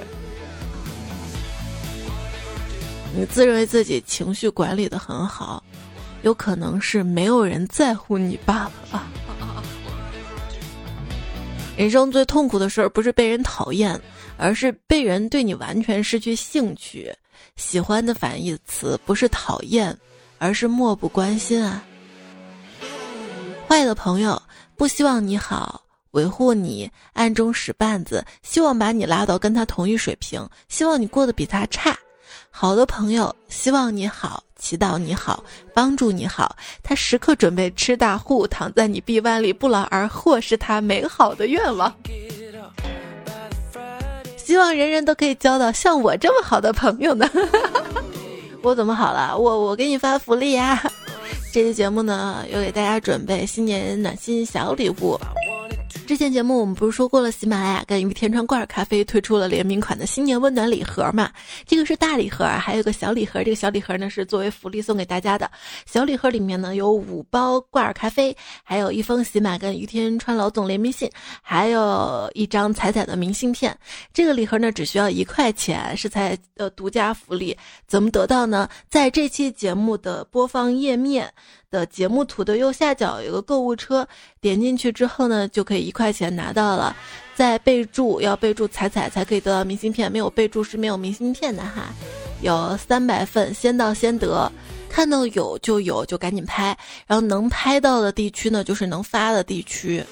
[3.12, 5.60] 你自认为自己情绪管理的很好，
[6.22, 9.04] 有可能是没有人在乎你罢了！
[11.76, 14.00] 人生最痛苦的事儿不是被人讨厌，
[14.36, 17.12] 而是被人对你完全失去兴趣。
[17.56, 19.96] 喜欢的反义词不是讨厌，
[20.38, 21.82] 而是漠不关心啊。
[23.68, 24.40] 坏的朋友
[24.76, 31.96] 不希望你好，维护你，暗中使绊子，希望把你拉到跟他同一水平，希望你过得比他差。
[32.50, 41.94] 好的朋友希望你好，祈祷你好，帮助你好，他时刻准备吃大户，躺在你臂弯里不劳而获，是他美好的愿望。
[44.50, 47.24] 希望人人都可以交到像我这么好的朋友呢。
[48.62, 49.38] 我怎么好了？
[49.38, 50.82] 我我给你发福利呀！
[51.54, 55.16] 这期节目呢，又给大家准备新年暖心小礼物。
[56.10, 61.30] 之前节目我们不是说过了，喜马拉雅跟于天川罐咖啡推出了联名款的新年温暖礼盒嘛？
[61.64, 63.44] 这个是大礼盒，还有个小礼盒。
[63.44, 65.48] 这个小礼盒呢是作为福利送给大家的。
[65.86, 71.08] 小礼盒里面呢有五包罐儿咖啡，还有一封喜马跟于天川老总联名信，
[71.40, 73.78] 还有一张彩彩的明信片。
[74.12, 77.56] 这个礼盒呢只需要一块钱，是彩的独家福利。
[77.86, 78.68] 怎么得到呢？
[78.88, 81.32] 在这期节目的播放页面。
[81.70, 84.06] 的节目图的右下角有个购物车，
[84.40, 86.96] 点进去之后呢，就可以一块钱拿到了。
[87.36, 91.94] 在备注要备注彩彩才可以得到明信片，没有备注是没有明信片的哈。
[92.42, 94.50] 有三百份，先到先得，
[94.88, 96.76] 看到有就有，就赶紧拍。
[97.06, 100.04] 然后能拍到的地区呢，就是能发的地区。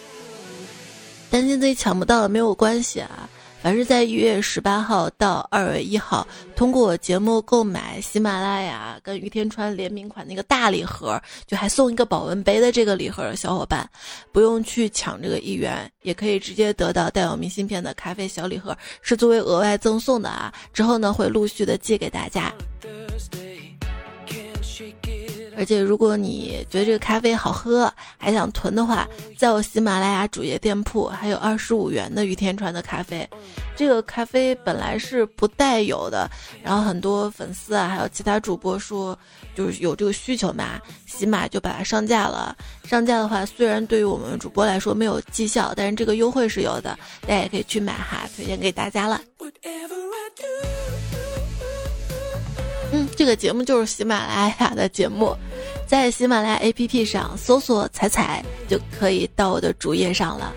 [1.28, 3.28] 担心自己抢不到没有关系啊。
[3.60, 13.88] 凡是在一月十八号到二月一号通过我节目购买喜马拉雅跟于天川联名款那个大礼盒，就还送一个保温杯的这个礼盒的小伙伴，
[14.32, 20.54] 不用去抢这个一元，也可以直接得到带有明信片的咖啡小礼盒，是作为额外赠送的啊。
[20.72, 22.52] 之后呢，会陆续的寄给大家。
[25.58, 33.28] 而且，如果你觉得这个咖啡好喝，还想囤的话，在我喜马拉雅主页店铺还有二十五元的雨天传的咖啡。
[33.74, 36.30] 这个咖啡本来是不带有的，
[36.62, 39.18] 然后很多粉丝啊，还有其他主播说，
[39.56, 42.56] 就是有这个需求嘛，喜马就把它上架了。
[42.84, 49.20] 上架的话，虽然对于我们主播来说没有绩效，但是这个优惠是有的，大家也可以去买哈，推荐给大家了。
[52.90, 55.36] 嗯，这个节目就是喜马拉雅的节目，
[55.88, 60.52] 在喜马拉雅 APP 上搜索“彩彩”就可以到我的主页上了。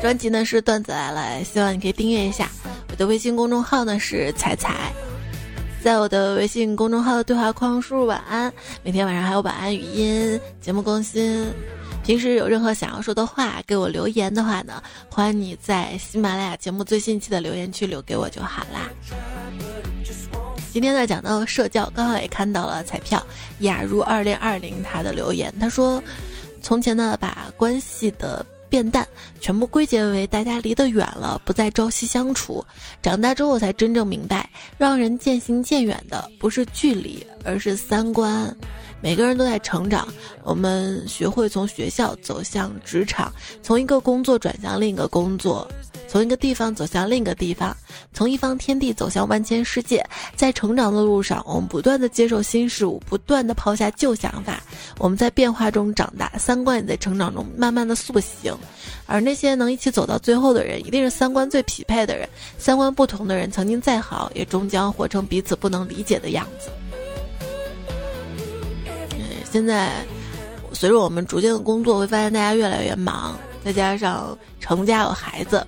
[0.00, 2.50] 专辑呢是段子来了，希望你可以订阅一下。
[2.90, 4.90] 我的微信公众号呢是彩彩，
[5.84, 8.50] 在我的微信公众号的对话框输入“晚安”，
[8.82, 11.46] 每天晚上还有晚安语音节目更新。
[12.02, 18.88] 平时有任何想要说的话，给我留言的话呢，欢迎你在喜马拉雅节目最新期的留言区留给我就好啦。
[20.78, 23.20] 今天呢讲到社交，刚好也看到了彩票
[23.58, 26.00] 雅如二零二零他的留言，他说
[26.62, 29.04] ：“从前呢把关系的变淡
[29.40, 32.64] 全部归结为大家离得远了，不再朝夕相处。
[33.02, 38.56] 长大之后才真正明白，让人渐行渐远的不是距离，而是三观。”
[39.00, 40.06] 每个人都在成长，
[40.42, 43.32] 我们学会从学校走向职场，
[43.62, 45.66] 从一个工作转向另一个工作，
[46.08, 47.76] 从一个地方走向另一个地方，
[48.12, 50.04] 从一方天地走向万千世界。
[50.34, 54.60] 在成长的路上，我们不断的接受新事物，不断的抛下旧想法。
[54.98, 58.52] 我们在变化中长大，三观也在成长中慢慢的塑形。
[59.06, 62.28] 而那些能一起走到最后的人，一定是三观最匹配的人。
[62.58, 66.68] 三观不同的人，曾经再好，也终将活成彼此不能理解的样子。
[69.50, 70.04] 现在，
[70.72, 75.66] 随着我们逐渐的工作，会发现大家越来越忙，再加上成家有孩子，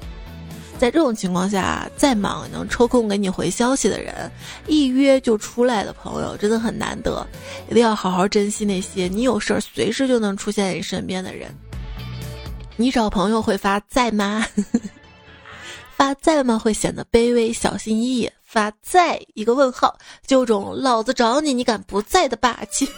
[0.78, 4.30] 在这种情况下，再忙能抽空给你回消息的人，
[4.66, 7.26] 一约就出来的朋友，真的很难得，
[7.70, 11.48] 一定要好好珍惜那些你有事儿随时就能出现在你身边的人。
[12.76, 14.46] 你找朋友会发在吗？
[15.96, 22.88] 发在吗会显得卑微小心翼翼，发在一个问号，就种老子找你你敢不在的霸气。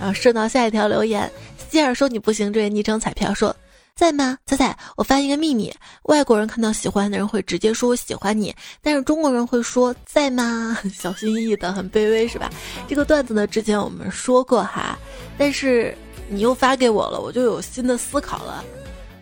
[0.00, 1.30] 然后顺到下一条留言，
[1.70, 3.54] 希尔说你不行，这位昵称彩票说
[3.94, 4.38] 在吗？
[4.46, 5.70] 彩彩，我发现一个秘密，
[6.04, 10.74] 外国人看到喜欢的人会直接说我喜欢你，但是中国人会说在吗？
[10.90, 12.50] 小心翼翼的，很卑微是吧？
[12.88, 14.98] 这个段子呢，之前我们说过哈，
[15.36, 15.94] 但是
[16.30, 18.64] 你又发给我了，我就有新的思考了。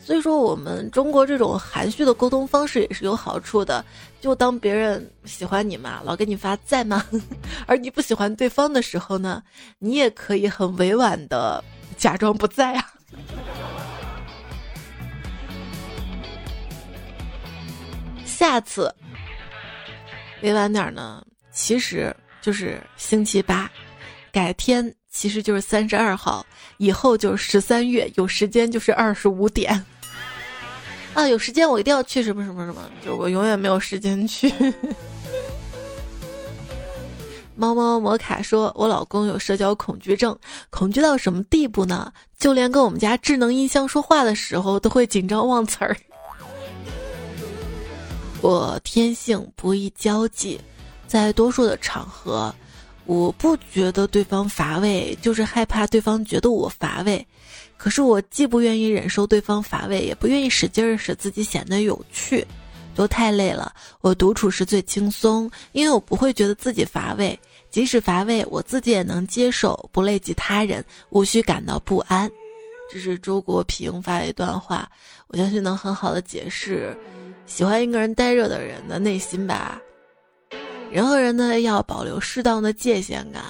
[0.09, 3.85] 所以说，我们中国这种含蓄的沟通方式也是有好处的。
[4.23, 7.05] 就当别人喜欢你嘛，老给你发在吗？
[7.68, 9.42] 而你不喜欢对方的时候呢，
[9.79, 11.62] 你也可以很委婉的
[11.99, 12.90] 假装不在啊。
[18.25, 18.90] 下次
[20.40, 23.71] 委婉点呢，其实就是星期八，
[24.33, 26.47] 改天其实就是三十二号，
[26.79, 29.85] 以后就是十三月，有时间就是二十五点。
[31.18, 34.54] 啊，有时间我一定要去什么什么什么，就我永远没有时间去。
[37.57, 40.38] 猫猫摩卡说：“我老公有社交恐惧症，
[40.70, 42.12] 恐惧到什么地步呢？
[42.38, 45.96] 就连跟我们家智能音箱说话的时候，都会紧张忘词儿。
[48.40, 50.61] 我天性不易交际，
[51.09, 52.54] 在多数的场合，
[53.07, 57.26] 我不觉得对方乏味，就是害怕对方觉得我乏味。
[57.79, 62.45] 可是我既不愿意忍受对方乏味，也不愿意使劲儿使自己显得有趣，
[62.95, 63.73] 都太累了。
[64.01, 67.38] 我独处时最轻松，因为我不会觉得自己乏味，
[67.71, 72.29] 即使乏味，我自己也能接受，不累及他人，无需感到不安。
[72.91, 74.91] 这是周国平发的一段话，
[75.29, 76.97] 我相信能很好的解释
[77.47, 79.81] 喜欢一个人呆着的人的内心吧。
[80.91, 83.43] 人和人呢要保留适当的界限感，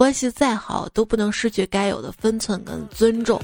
[0.00, 3.38] 关系再好都不能失去该有的分寸跟尊重。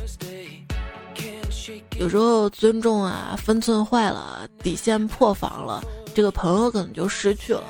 [1.98, 7.62] 有时候尊重啊分寸坏了，底线破防了，这个朋友可能就失去了。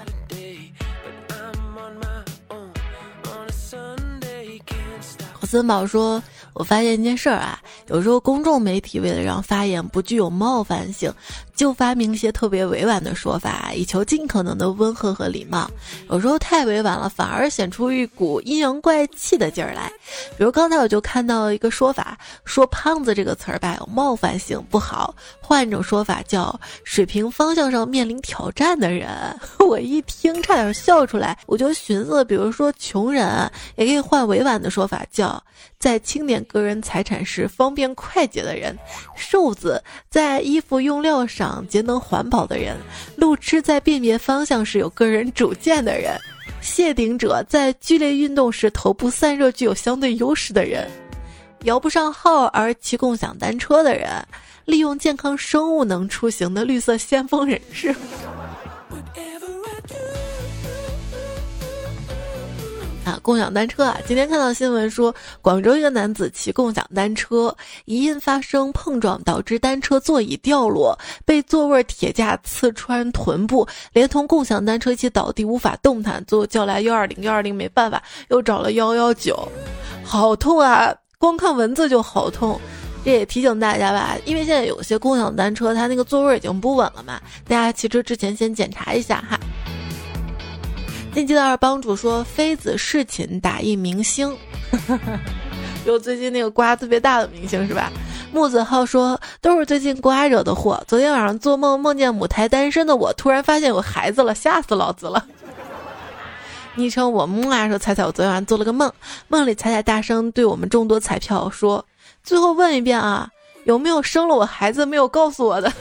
[5.42, 6.22] 森宝说。
[6.58, 11.12] 我发现一件事儿啊，有时候公众媒体为了让发言不具有冒犯性，
[11.56, 15.68] 就发明一些特别委婉的说法，以求尽可能的温和和礼貌。
[16.10, 19.90] 有时候太委婉了，反而显出一股阴阳怪气的劲儿来。
[20.36, 25.14] 比如刚才我就看到一个说法，说“胖子”这个词儿吧有冒犯性，不好。
[25.40, 29.08] 换一种说法叫“水平方向上面临挑战的人”。
[29.66, 35.42] 我一听差点笑出来，我就寻思，比如说穷人也可以换委婉的说法，叫
[35.78, 36.36] 在清点。
[36.44, 38.76] 个人财产时方便快捷的人，
[39.16, 42.76] 瘦子在衣服用料上节能环保的人，
[43.16, 46.18] 路痴在辨别方向时有个人主见的人，
[46.60, 50.88] 谢顶者在剧烈运动时头部散热具有相对优势的人，
[51.64, 54.08] 摇不上号而骑共享单车的人，
[54.64, 57.94] 利用健康生物能出行的绿色先锋人士。
[63.06, 63.96] 啊，共享单车啊！
[64.04, 76.22] 今天看到新闻说，广州一个男子骑共享单车，疑因发生碰撞，导致单车座椅掉落，被座位铁架刺穿臀部，连同共享单车一起倒地，无法动弹。
[76.26, 79.48] 最后叫来幺二零，幺二零没办法，又找了幺幺九，
[80.02, 80.92] 好痛啊！
[81.16, 82.60] 光看文字就好痛。
[83.04, 89.38] 这也提醒大家吧，因为现在有些共享单车它那个座位已经不稳了嘛，大家骑车之前先检查一下哈。
[91.16, 94.36] 近期的二帮主说妃子侍寝打一明星，
[95.86, 97.90] 有最近那个瓜特别大的明星是吧？
[98.34, 100.78] 木子浩说都是最近瓜惹的祸。
[100.86, 105.26] 昨天晚上做梦梦见母胎单身的我，突然发现有孩子了，吓死老子了。
[106.74, 108.92] 昵称我木啊说彩彩，我昨天晚上做了个梦，
[109.28, 111.82] 梦里彩彩大声对我们众多彩票说
[112.22, 113.26] ：“最后问一遍啊，
[113.64, 115.72] 有没有生了我孩子没有告诉我的？”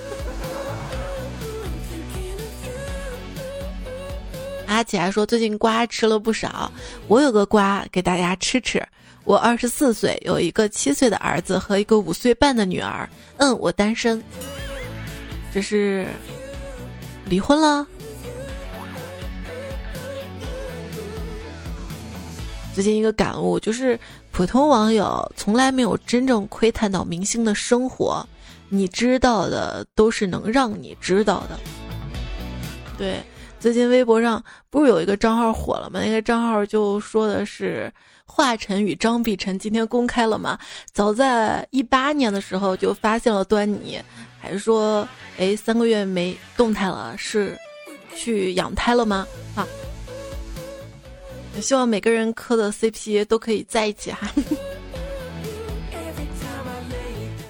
[4.68, 6.72] 阿姐还说最近瓜吃了不少，
[7.08, 8.86] 我有个瓜给大家吃吃。
[9.24, 13.10] 我二十四岁，有一个七岁的儿子和一个五岁半的女儿。
[13.38, 14.22] 嗯，我单身。
[15.54, 16.06] 这是
[17.26, 17.88] 离婚了。
[22.74, 24.00] 最近一个感悟就是，
[24.32, 28.28] 普通网友从来没有真正窥探到明星的生活，
[28.70, 31.60] 你知道的都是能让你知道的。
[32.98, 33.24] 对。
[33.66, 36.00] 最近微博上不是有一个账号火了吗？
[36.00, 37.92] 那个账号就说的是
[38.24, 40.56] 华晨与张碧晨今天公开了嘛？
[40.94, 44.00] 早在一八年的时候就发现了端倪，
[44.40, 45.08] 还说
[45.40, 47.58] 哎三个月没动态了，是
[48.16, 49.26] 去养胎了吗？
[49.56, 49.66] 啊，
[51.60, 54.32] 希望每个人磕的 CP 都可以在一起哈。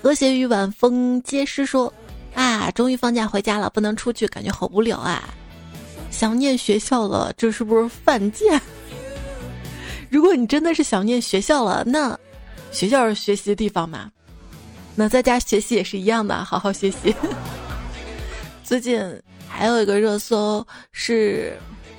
[0.02, 1.94] 和谐与晚风皆诗说
[2.34, 5.22] 啊，终于放假回家了，不能出去，感觉好无聊啊。
[6.16, 8.60] 想念学校了，这是不是犯贱？
[10.10, 12.18] 如果你真的是想念学校了，那
[12.72, 14.10] 学校是学习的地方嘛？
[14.96, 17.14] 那在家学习也是一样的，好好学习。
[18.64, 18.98] 最近
[19.46, 21.58] 还有一个热搜是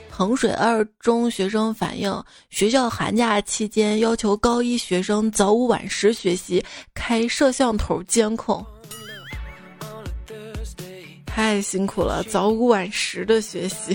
[0.09, 8.65] 衡水二中学生反映，学校寒假期间要求高一学生早午晚时学习，开摄像头监控。
[11.37, 13.95] 太辛苦了，早午晚时的学习。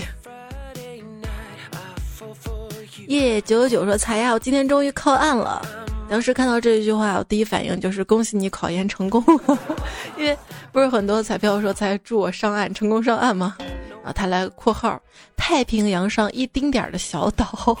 [3.08, 5.60] 耶九九九说：“才呀，我今天终于靠岸了。”
[6.08, 9.58] 当时看到这一句话，我第一反应就是恭喜你考研成功了，
[10.16, 10.38] 因为
[10.70, 13.56] 不是很多彩票说才祝我上岸成功上岸吗？
[14.04, 15.02] 啊，他来括号：
[15.36, 17.76] 太平洋上一丁点儿的小岛。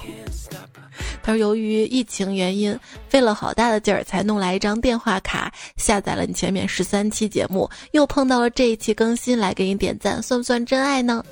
[1.22, 2.78] 他说：“由于疫情原因，
[3.08, 11.24] 费了好大的劲儿才弄来一张电话卡，下载了你前面十三期节目，又碰到了这一期更新，来给你点赞，算不算真爱呢？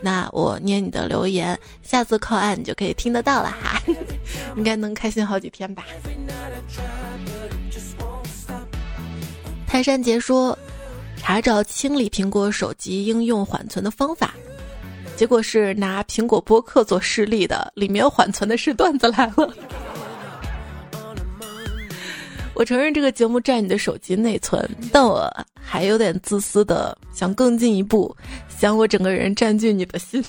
[0.00, 3.82] 那我念你的留言，下次靠岸你就可以听得到了哈，
[4.56, 5.84] 应该能开心好几天吧。”
[9.66, 10.56] 泰山杰说
[11.16, 14.34] ：“查找清理苹果手机应用缓存的方法。”
[15.16, 19.54] 结果是拿苹果播客做示例的，里面缓存的是段子来了。
[22.54, 25.28] 我承认这个节目占你的手机内存，但我
[25.60, 28.16] 还有点自私的想更进一步，
[28.48, 30.24] 想我整个人占据你的心。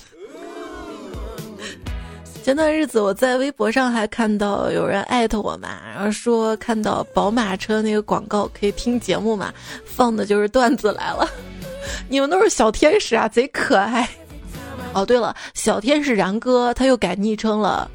[2.42, 9.52] 前段日子我在微博上还看到有人艾特我嘛，然后说看到宝马车那个广告可以听节目嘛，
[9.84, 11.28] 放的就是段子来了。
[12.08, 14.08] 你们都是小天使啊，贼可爱。
[14.94, 17.90] 哦，对了，小天使然哥他又改昵称了。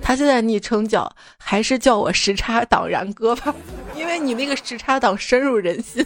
[0.00, 3.54] 他现在昵称叫还是叫我时差党然哥吧，
[3.96, 6.04] 因为你那个时差党深入人心。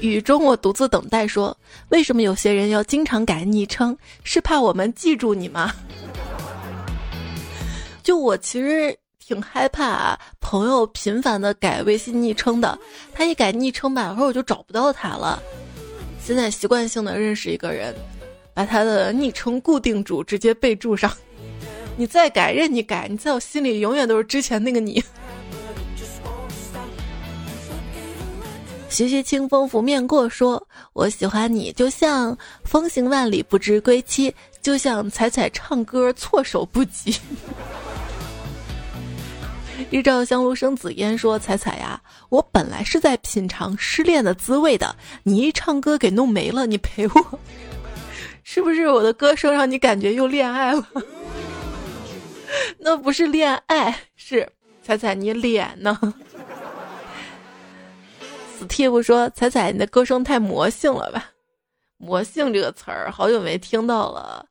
[0.00, 1.56] 雨中我独自等待，说
[1.88, 3.96] 为什么有些人要经常改昵称？
[4.22, 5.72] 是怕我们记住你吗？
[8.04, 8.94] 就我其实
[9.26, 12.78] 挺害怕啊朋友频繁的改微信昵称的，
[13.14, 15.42] 他一改昵称吧，然后我就找不到他了。
[16.22, 17.94] 现在习惯性的认识一个人。
[18.56, 21.10] 把他的昵称固定住，直接备注上。
[21.98, 25.02] 你再改，任你改，你在我心里永远都是之前那个你。
[28.88, 37.16] 徐徐清风拂面过，说我喜欢你，就像风行万里不知归期，就像彩彩唱歌措手不及。
[39.90, 47.38] 日照香炉生紫烟，说彩彩呀，我本来是在品尝失恋的滋味的，你一唱歌给弄没了，你陪我。
[48.42, 50.86] 是不是我的歌声让你感觉又恋爱了？
[52.78, 54.48] 那不是恋爱，是
[54.82, 55.98] 彩彩你脸呢？
[58.60, 61.30] Steve 说：“彩彩，你的歌声太魔性了吧？
[61.96, 64.46] 魔性这个词儿好久没听到了。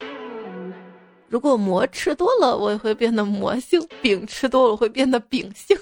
[1.34, 5.76] 如果馍吃多了，我也会变得魔性；饼吃多了会变得饼性。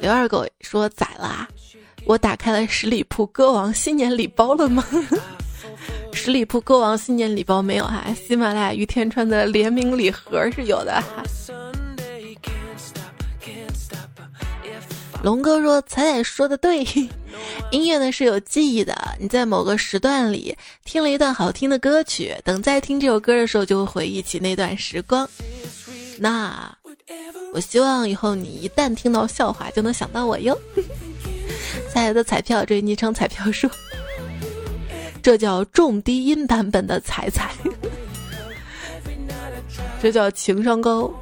[0.00, 1.48] 刘二狗说：“宰啦。”
[2.06, 4.86] 我打开了十里铺歌王新年礼包了吗？
[6.14, 11.02] 十里铺歌王新年礼包没有哈，喜马拉雅于天川的联名礼盒是有的。
[15.20, 16.84] 龙哥说：“彩彩说的对，
[17.70, 18.96] 音乐呢是有记忆的。
[19.20, 25.28] 你在某个时段里听了一段好听的歌曲，等再听这首歌的时候，就会回忆起那段时光。
[26.18, 26.74] 那
[27.52, 30.58] 我希望以后你一旦听到笑话，就能想到我哟。
[31.92, 33.70] ”下来的彩票，这昵称彩票说，
[35.22, 37.52] 这叫重低音版本的彩彩，
[40.02, 41.12] 这叫情商高，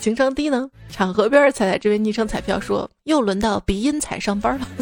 [0.00, 0.68] 情商低呢？
[0.88, 4.66] 场河边彩彩这位昵称彩票说，又轮到鼻音彩上班了。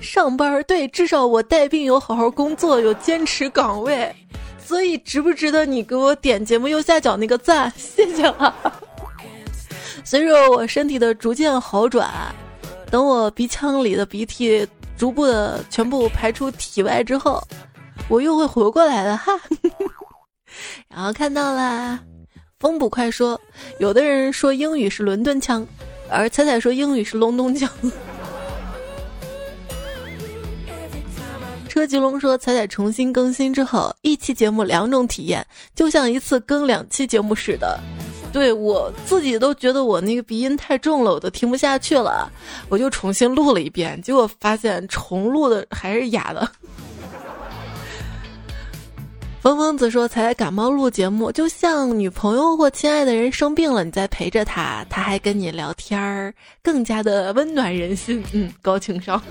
[0.00, 4.12] 上班对，至少我带病有好好工作，有坚持岗位，
[4.58, 7.70] 所以值不值得你给我点节目右下角那个赞？
[7.76, 8.54] 谢谢了。
[10.02, 12.10] 随着我身体的逐渐好转，
[12.90, 14.66] 等我鼻腔里的鼻涕
[14.96, 17.42] 逐步的全部排出体外之后，
[18.08, 19.32] 我又会活过来的哈。
[20.88, 22.00] 然后看到了，
[22.60, 23.40] 风捕快说，
[23.78, 25.64] 有的人说英语是伦敦腔，
[26.10, 27.70] 而彩彩说英语是隆冬腔。
[31.68, 37.78] 车吉龙说，彩彩重新更新之后，一期节目两种体验，就像一次更两期节目似的。
[38.32, 42.28] 对我自己都觉得我那个鼻音太重了，我都听不下去了，
[42.68, 46.50] 我就重新录了一遍，结果发现重录的还是哑的。
[49.40, 58.22] 风疯子说：“才感冒录节目，就像女朋友或亲爱的人生病了，你在陪着他，他还跟你聊天儿，更加的温暖人心。
[58.34, 59.22] ”嗯，高情商。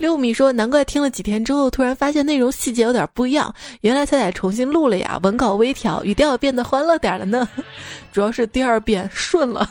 [0.00, 3.54] 六米说：“难怪听了几天之后，突然发现内容细节有点不一样。
[3.82, 7.48] 原来彩彩重新录了呀，文稿微调，语调变得欢乐点了呢。
[8.12, 9.70] 主要是第二遍顺了，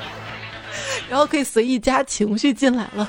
[1.08, 3.08] 然后可以随意加情绪进来了。”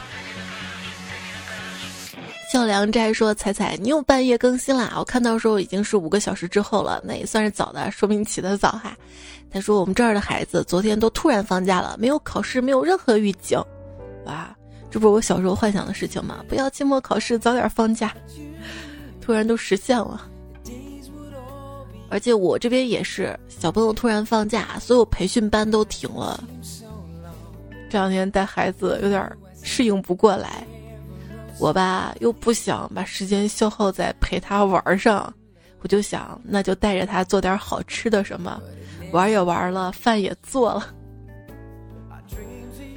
[2.52, 4.95] 笑良斋说：“彩彩，你又半夜更新啦？
[4.97, 8.93] 我看到时候已经是五个小时之后了，那也算是早的，说明起得早哈。”
[9.49, 13.58] 他说：“我们这儿的孩子昨天都突然放假了，没有考试，没有任何预警，
[14.26, 14.54] 哇。”
[14.91, 16.43] 这不是我小时候幻想的事情吗？
[16.49, 18.14] 不要期末考试，早点放假，
[19.22, 20.28] 突然都实现了。
[22.10, 26.43] 而且我这边也是，小朋友突然放假，所有培训班都停了。
[27.89, 29.32] 这两天带孩子有点
[29.64, 30.68] 适应不过来，
[31.62, 35.32] 我吧又不想把时间消耗在陪他玩上，
[35.82, 38.59] 我就想那就带着他做点好吃的什么，
[39.12, 40.88] 玩也玩了，饭也做了。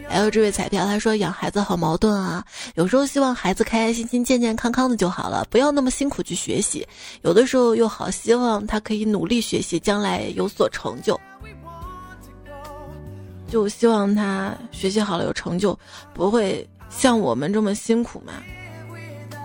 [0.09, 2.43] 还有这位彩票，他说养孩子好矛盾啊，
[2.75, 6.83] 有时候希望孩子开开心心、健健康康的就好了，不要那么辛苦去学习；
[7.21, 11.21] 有的时候又好希望他可以努力学习，将来有所成就。
[13.47, 15.79] 就希望他学习好了有成就，
[16.13, 16.67] 不会
[16.97, 18.35] 像我们这么辛苦吗。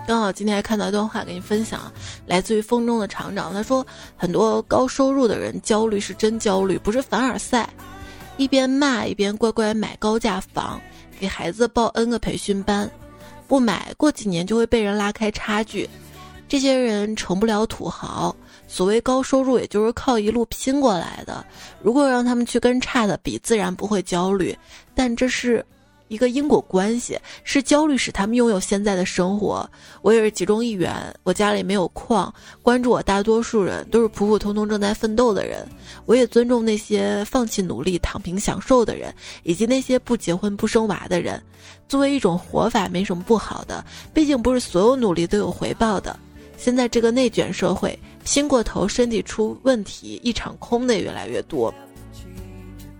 [0.06, 1.92] 刚好今天还看到一段话给你分享，
[2.26, 3.86] 来自于风中的厂长，他说
[4.16, 7.68] 很多高收入的人焦虑是真焦虑，不是凡尔赛，
[8.36, 10.80] 一边骂一边乖乖买高价房，
[11.18, 12.90] 给孩子报 N 个培训班，
[13.46, 15.88] 不买过几年就会被人拉开差距，
[16.48, 18.34] 这些人成不了土豪。
[18.66, 21.44] 所谓高收入，也就是靠一路拼过来的。
[21.82, 24.56] 如果让他们去跟差的比，自然不会焦虑。
[24.94, 25.64] 但这是
[26.10, 29.70] 一个因果关系，是焦虑使他们拥有现在的生活。
[30.02, 30.92] 我也是其中一员。
[31.22, 35.64] 我家里没有矿，关注我大多数人都是普普通通正在奋斗的人。
[36.06, 41.40] 我也尊重那些放弃努力、躺平享受的人，以及那些不结婚不生娃的人。
[41.88, 43.84] 作为一种活法，没什么不好的。
[44.12, 46.18] 毕竟不是所有努力都有回报的。
[46.56, 47.98] 现在这个内卷社会。
[48.22, 51.72] 拼过头，身体出问题，一场空的越来越多。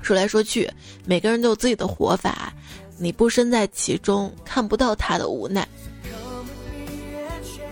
[0.01, 0.69] 说来说去，
[1.05, 2.53] 每个人都有自己的活法，
[3.03, 5.67] 你不身在其中，看不到他的无奈。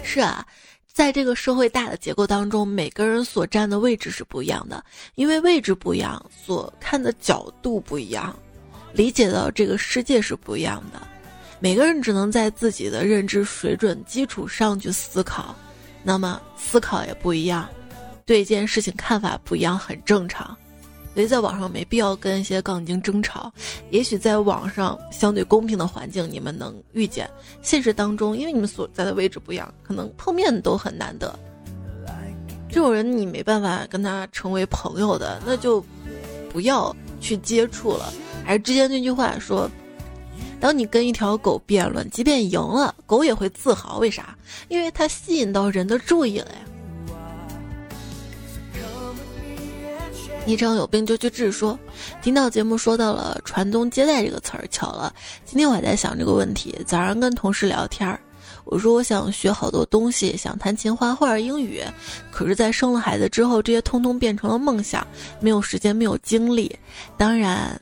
[0.03, 0.47] 是啊，
[0.91, 4.83] 在这个社会大的结构当中，每个人所站的位置是不一样的，
[5.17, 8.35] 因为位置不一样，所看的角度不一样，
[8.95, 11.07] 理解到这个世界是不一样的。
[11.61, 15.55] 每个人只能在自己的认知水准基础上去思考。
[16.03, 17.69] 那么思考也不一样，
[18.25, 20.57] 对一件事情看法不一样很正常，
[21.15, 23.53] 所以在网上没必要跟一些杠精争吵。
[23.91, 27.29] 也许在网上相对公平的环境你们能遇见，
[27.63, 31.39] 现实当中因为你们所在的位置不一样，可能碰面都很难得。
[32.69, 35.85] 这种人你没办法跟他成为朋友的，那就
[36.53, 38.13] 不要去接触了。
[38.45, 39.71] 还是之前那句话说。
[40.61, 43.99] 当你跟一条狗辩论，即便赢了，狗也会自豪。
[43.99, 44.37] 为啥？
[44.67, 46.59] 因为它吸引到人的注意了呀。
[50.49, 51.53] 昵称有病就去治。
[51.53, 51.79] 说，
[52.23, 55.13] 听到节目说到了“传宗接代”这个词儿，巧了。
[55.45, 56.75] 今天我还在想这个问题。
[56.87, 58.19] 早上跟同事聊天儿，
[58.65, 61.83] 我说我想学好多东西，想弹琴、画画、英语。
[62.31, 65.07] 可是，在生了孩子之后，这些通通变成了梦想，
[65.39, 66.75] 没有时间，没有精力。
[67.19, 67.79] 当然。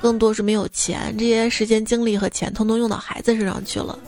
[0.00, 3.98] 更多是没有钱，这些时间、精力和钱通通用到孩子身上去了。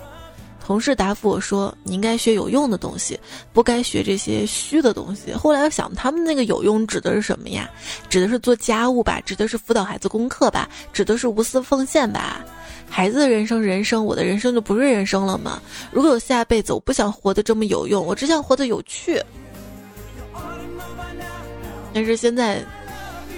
[0.64, 3.18] 同事答复我说：“你应该学有用的东西，
[3.52, 7.68] 不该学这些虚的东西。”后来想，他们那个有用指的是什么呀？
[8.08, 9.20] 指的是做家务吧？
[9.20, 10.68] 指的是辅导孩子功课吧？
[10.92, 12.44] 指的是无私奉献吧？
[12.88, 15.60] 孩子的人生，人生，我的人生就不是人生了吗？
[15.90, 19.20] 如果有下辈子，我不想活得这么有用，我只想活得有趣。
[21.92, 22.64] 但是现在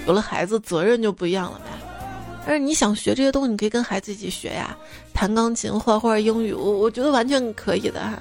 [0.07, 1.65] 有了孩子，责任就不一样了呗。
[2.47, 4.77] 但是你想学这些东西，你可以跟孩子一起学呀，
[5.15, 8.19] 弹钢琴、画画、英语，我我觉得完全可以的哈。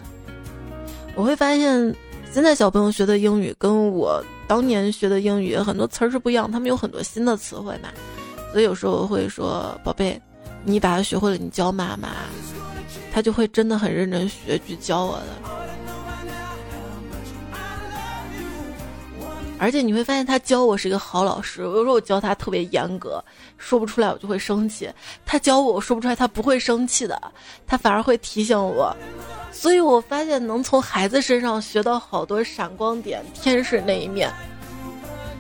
[1.16, 1.96] 我会发现，
[2.32, 7.90] 现在小朋友学的英语跟我当年学的英语很多词儿是不一样，他们有很多新的词汇嘛。
[8.52, 10.22] 所以有时候我会说：“宝贝，
[10.64, 12.10] 你把它学会了，你教妈妈，
[13.12, 15.73] 他就会真的很认真学去教我的。”
[19.64, 21.62] 而且你会发现他教我是一个好老师。
[21.62, 23.24] 有时候我教他特别严格，
[23.58, 24.90] 说不出来我就会生气。
[25.26, 27.18] 他教我，我说不出来，他不会生气的，
[27.66, 28.94] 他反而会提醒我。
[29.54, 34.30] 所以我发现能从孩子身上学到好多闪光点、天使那一面。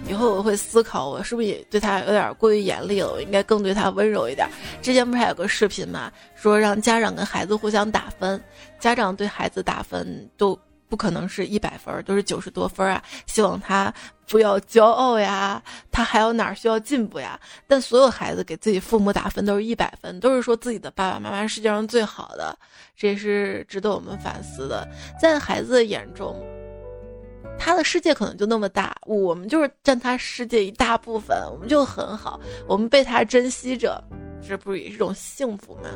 [0.08, 3.12] 以后我会思考，我是不是也对他有点过于严厉了？
[3.12, 4.48] 我应该更对他温柔一点。
[4.82, 8.42] 之前不是还有个视频嘛，说让家长跟孩子互相打分，
[8.80, 10.58] 家长对孩子打分都。
[10.94, 13.02] 不可能是一百分，都是九十多分啊！
[13.26, 13.92] 希望他
[14.28, 15.60] 不要骄傲呀，
[15.92, 17.40] 他还有哪儿需要进步呀？
[17.68, 22.56] 但所有孩子给自己父母打分都是一百分，都是说自己的爸爸妈妈世界上最好的，
[22.96, 24.88] 这也是值得我们反思的。
[25.20, 26.40] 在孩子的眼中，
[27.58, 34.00] 他的世界可能就那么大，我们就是占他世界一大部分，我们就很好，我们被他珍惜着，
[34.48, 35.90] 这不是也是种幸福吗？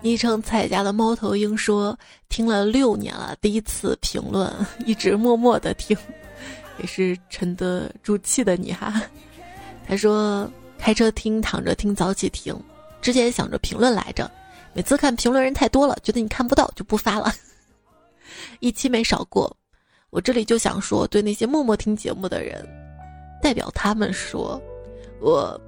[0.00, 1.98] 昵称彩家的猫头鹰说
[2.30, 4.52] ：“听了六年了，第一次评论，
[4.86, 5.96] 一直默默的听，
[6.78, 9.02] 也是沉得住气的你哈。”
[9.86, 12.56] 他说：“开车听，躺着听，早起听。
[13.02, 14.30] 之前想着评论来着，
[14.72, 17.32] 每次看评论人太多了，觉得你看不到就不发了。
[18.60, 19.54] 一期没少过，
[20.10, 22.64] 我这里就想说，对那些默默听节目的人，
[23.42, 24.62] 代表他们说，
[25.20, 25.60] 我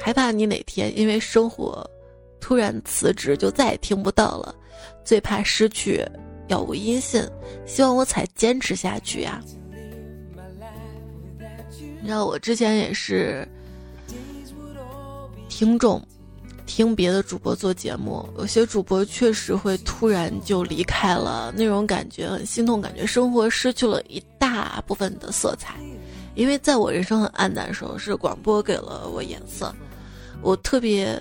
[0.00, 1.88] 害怕你哪天因为生活。”
[2.40, 4.54] 突然辞职就再也听不到了，
[5.04, 6.04] 最怕失去
[6.48, 7.22] 杳无音信，
[7.66, 9.42] 希望我才坚持下去呀。
[12.00, 13.46] 你知道我之前也是
[15.48, 16.00] 听众，
[16.64, 25.74] 听别的主播做节目，有些主播确实会突然就离开了，那种感觉很心痛，感觉生活失去了一大部分的色彩。
[26.34, 29.74] 因为在我人生很暗淡的时候，是广播给了我颜色。
[30.40, 31.20] 我特别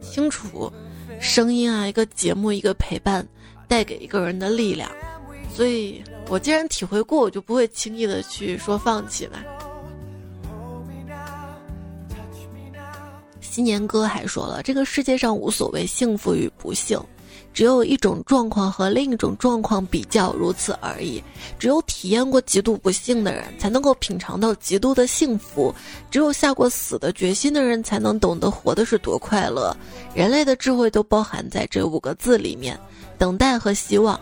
[0.00, 0.72] 清楚，
[1.20, 3.26] 声音啊，一个节目，一个陪伴，
[3.68, 4.90] 带给一个人的力量。
[5.54, 9.44] 所以我既然体会过，我就不会轻易的去说放弃吧。
[13.40, 16.98] 新年歌还说了，这个世界上无所谓幸福与不幸。
[17.52, 21.22] 只有一种状况和另一种状况比较，如此而已。
[21.58, 25.74] 只有体验过极度不幸的人，才能够品尝到极度的幸福；
[26.10, 29.76] 只有下过死的决心的人，才能懂得活的是多快乐。
[30.14, 32.78] 人类的智慧都包含在这五个字里面：
[33.18, 34.18] 等待和希望。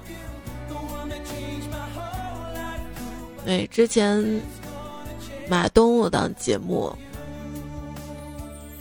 [3.44, 4.42] 对，之前
[5.48, 6.94] 马东我当节目，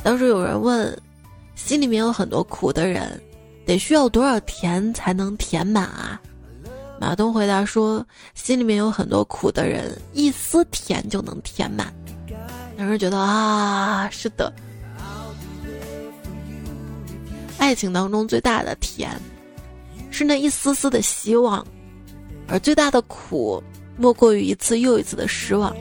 [0.04, 0.98] 当时有人问，
[1.56, 3.22] 心里面有很多苦的人。
[3.68, 6.20] 得需要多少甜才能填满啊？
[7.00, 8.04] 马东回答说
[8.34, 11.94] ：“心里面有很多苦的人，一丝甜就能填满。”
[12.76, 14.52] 让人觉得啊，是的。
[17.60, 19.12] 爱情当中最大的甜，
[20.10, 21.66] 是那一丝丝的希望，
[22.48, 23.62] 而最大的苦，
[23.98, 25.76] 莫过于一次又一次的失望。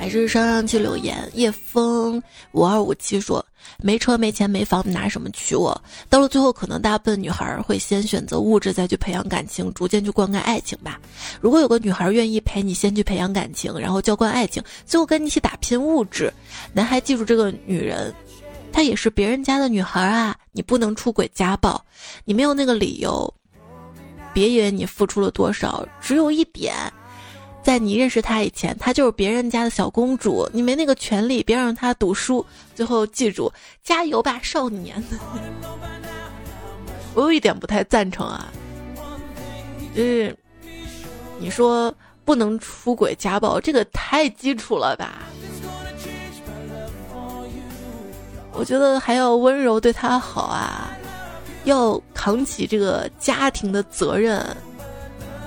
[0.00, 2.22] 还是上上期留言，叶枫
[2.52, 3.44] 五二五七说
[3.84, 5.78] ：“没车没钱没房，拿什么娶我？
[6.08, 10.98] 到了最后，可能大部分女孩会先选择物质，再去培养感情，逐渐去灌溉爱情吧。
[11.38, 16.32] 如果有个女孩愿意陪你先去培养感情，然后浇灌爱情，最后跟你一起打拼物质，
[16.72, 18.10] 男孩记住这个女人，
[18.72, 20.34] 她也是别人家的女孩啊！
[20.52, 21.78] 你不能出轨家暴，
[22.24, 23.30] 你没有那个理由。
[24.32, 26.74] 别以为你付出了多少，只有一点。”
[27.62, 32.44] 在你认识他以前，她就是别人家的小公主，你没那个权利，别让她读书。
[32.74, 33.52] 最后记住，
[33.82, 35.02] 加油吧，少年！
[37.14, 38.50] 我有一点不太赞成啊，
[39.94, 40.34] 就是
[41.38, 41.94] 你说
[42.24, 45.18] 不能出轨家暴，这个太基础了吧？
[48.52, 50.96] 我觉得还要温柔对他好啊，
[51.64, 54.44] 要扛起这个家庭的责任，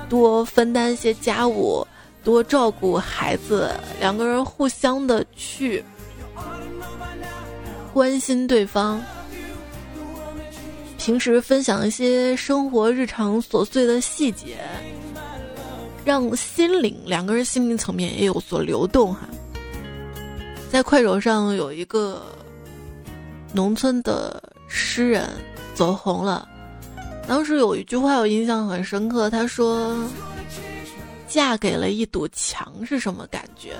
[0.07, 1.85] 多分担一些家务。
[2.23, 3.69] 多照顾孩子，
[3.99, 5.83] 两个人互相的去
[7.93, 9.01] 关心对方，
[10.97, 14.57] 平时分享一些生活日常琐碎的细节，
[16.05, 19.27] 让心灵两个人心灵层面也有所流动哈。
[20.71, 22.25] 在快手上有一个
[23.51, 25.29] 农村的诗人
[25.75, 26.47] 走红了，
[27.27, 29.93] 当时有一句话我印象很深刻，他说。
[31.33, 33.73] 嫁给了一堵墙是什么感觉？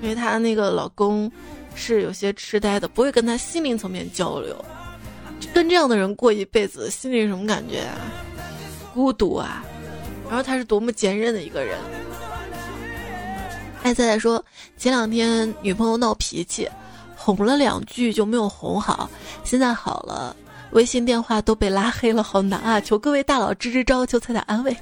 [0.00, 1.30] 因为她那个老公
[1.74, 4.64] 是有些痴呆的，不会跟她心灵层面交流。
[5.52, 8.00] 跟这样的人过一辈子，心里什么感觉啊？
[8.94, 9.62] 孤独啊！
[10.26, 11.78] 然后他是多么坚韧的一个人。
[13.82, 14.42] 爱菜菜说，
[14.78, 16.66] 前两天女朋友闹脾气，
[17.14, 19.10] 哄了两句就没有哄好，
[19.44, 20.34] 现在好了，
[20.70, 22.80] 微信电话都被拉黑了，好难啊！
[22.80, 24.74] 求各位大佬支支招，求彩彩安慰。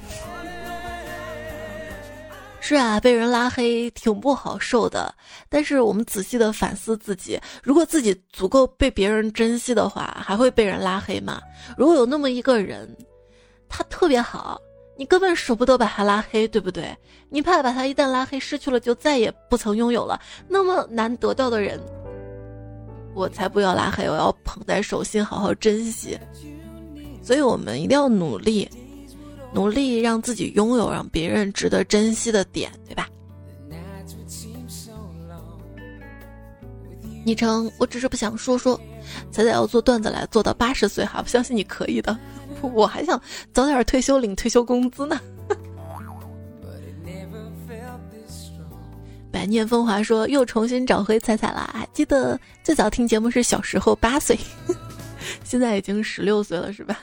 [2.65, 5.13] 是啊，被人拉黑挺不好受的。
[5.49, 11.41] 但是我们仔细的反思自己，如果自己足够被别人珍惜的话，还会被人拉黑吗？
[11.77, 12.87] 如果有那么一个人，
[13.67, 14.57] 他特别好，
[14.97, 16.97] 你根本舍不得把他拉黑，对不对？
[17.29, 20.17] 你怕把他一旦拉黑失去了，就再也不曾拥有了。
[20.47, 21.77] 那么难得到的人，
[23.13, 26.17] 我才不要拉黑，我要捧在手心，好好珍惜。
[27.21, 28.69] 所以我们一定要努力。
[29.53, 33.07] 努力让自己拥有让别人值得珍惜的点，对吧？
[37.25, 38.77] 昵称我只是不想说说，
[39.31, 42.17] 彩彩要做段子来做到八十岁哈，我相信你可以的。
[42.61, 43.21] 我还想
[43.53, 45.19] 早点退休领退休工资呢。
[49.31, 54.37] 百念风华说又重新找回彩彩了，还记得最早听节目是小时候八岁，
[55.45, 56.99] 现在已经十六岁了，是吧？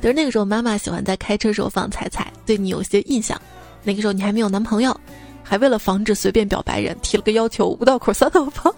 [0.00, 3.40] 就是那个时候，妈妈喜欢在开车时候放彩彩，对你有些印象。
[3.82, 4.98] 那个时候你还没有男朋友，
[5.42, 8.72] 还为了防止随便表白人，提了个要求：五道口酸豆腐。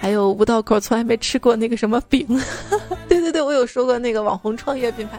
[0.00, 2.26] 还有五道口从来没吃过那个什么饼。
[3.08, 5.18] 对对对，我有说过那个网红创业品牌。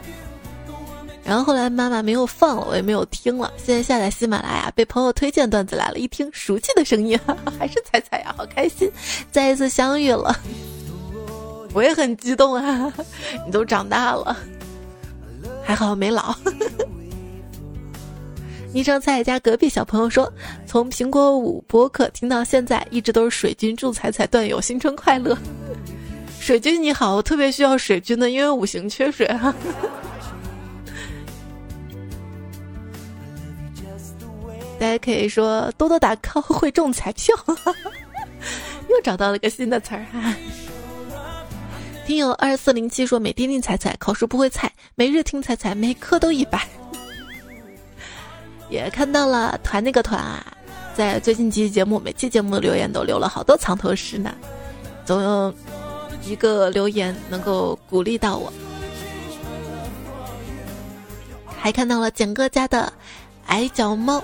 [1.24, 3.52] 然后后来妈妈没有放了，我也没有听了。
[3.58, 7.20] 现在下载喜马拉雅，被朋友推荐段子来了，一听熟悉的声音，
[7.58, 8.92] 还是彩彩呀，好开心，
[9.32, 10.40] 再一次相遇了。
[11.76, 12.92] 我也很激动啊！
[13.46, 14.36] 你都长大了，
[15.62, 16.34] 还好没老。
[18.72, 20.32] 昵称彩彩家隔壁小朋友说
[20.66, 25.38] ：“从苹果五播客听到现在，一直都是水军祝彩彩段友新春快乐。”
[26.40, 29.54] 水军你好，我特别需要水军的，因为五行缺水哈。
[34.80, 37.36] 大家可以说多多打 call 会中彩票，
[38.90, 40.34] 又找到了个新的词儿哈。
[42.06, 46.68] 听友二四零七说每天听彩彩，考试不会菜，每日听彩彩，每科都一百。
[48.70, 50.46] 也看到了团那个团啊，
[50.94, 54.36] 在最近几期节目，每期节目的留言都留了好多藏头诗呢，
[55.04, 55.52] 总有
[56.24, 58.54] 一个留言能够鼓励到我。
[61.58, 62.94] 还看到了简哥家的
[63.48, 64.24] 矮脚猫。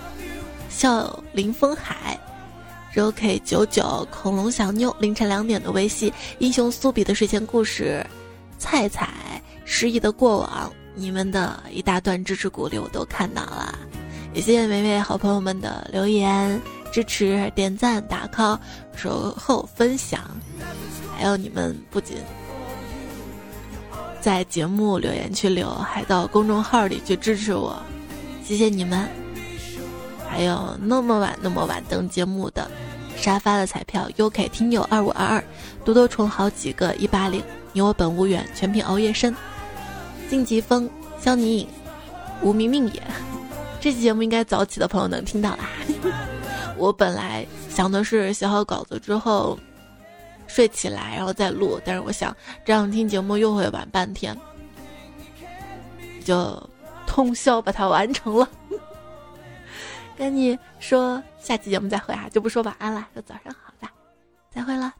[0.70, 2.18] 笑林风海
[2.94, 8.06] ，Ro K 九九恐龙小妞凌晨两点的微信英雄苏比的睡前故事，
[8.58, 9.10] 菜菜
[9.66, 13.78] 失忆的过往，你们的一大段支持鼓励我都看到了，
[14.34, 16.62] 也谢谢每位好朋友们的留言
[16.92, 18.60] 支持、点赞、打 call、
[18.96, 20.22] 守候、分享，
[21.18, 22.18] 还有你们不仅
[24.20, 27.82] 在节目留言区留，还到公众号里去支持我，
[28.44, 29.21] 谢谢你们。
[30.32, 32.72] 还有那么晚那么晚等节目的
[33.18, 35.44] 沙发的彩票，UK 听友二五二二，
[35.84, 39.36] 多多虫好几个一八零，你我本无缘，全凭熬夜深，
[40.30, 41.68] 晋级风肖霓影，
[42.42, 43.04] 无名命也。
[43.82, 45.70] 这期节目应该早起的朋友能听到啦。
[46.78, 49.60] 我本来想的是写好稿子之后
[50.48, 54.36] 睡起来然后再录，但是我想这样听节目又会晚半天，
[56.24, 56.70] 就
[57.06, 58.48] 通宵把它完成了。
[60.22, 63.92] 跟你说，下期节目再会啊，就不说晚安了，说早上好吧，
[64.52, 64.94] 再会了。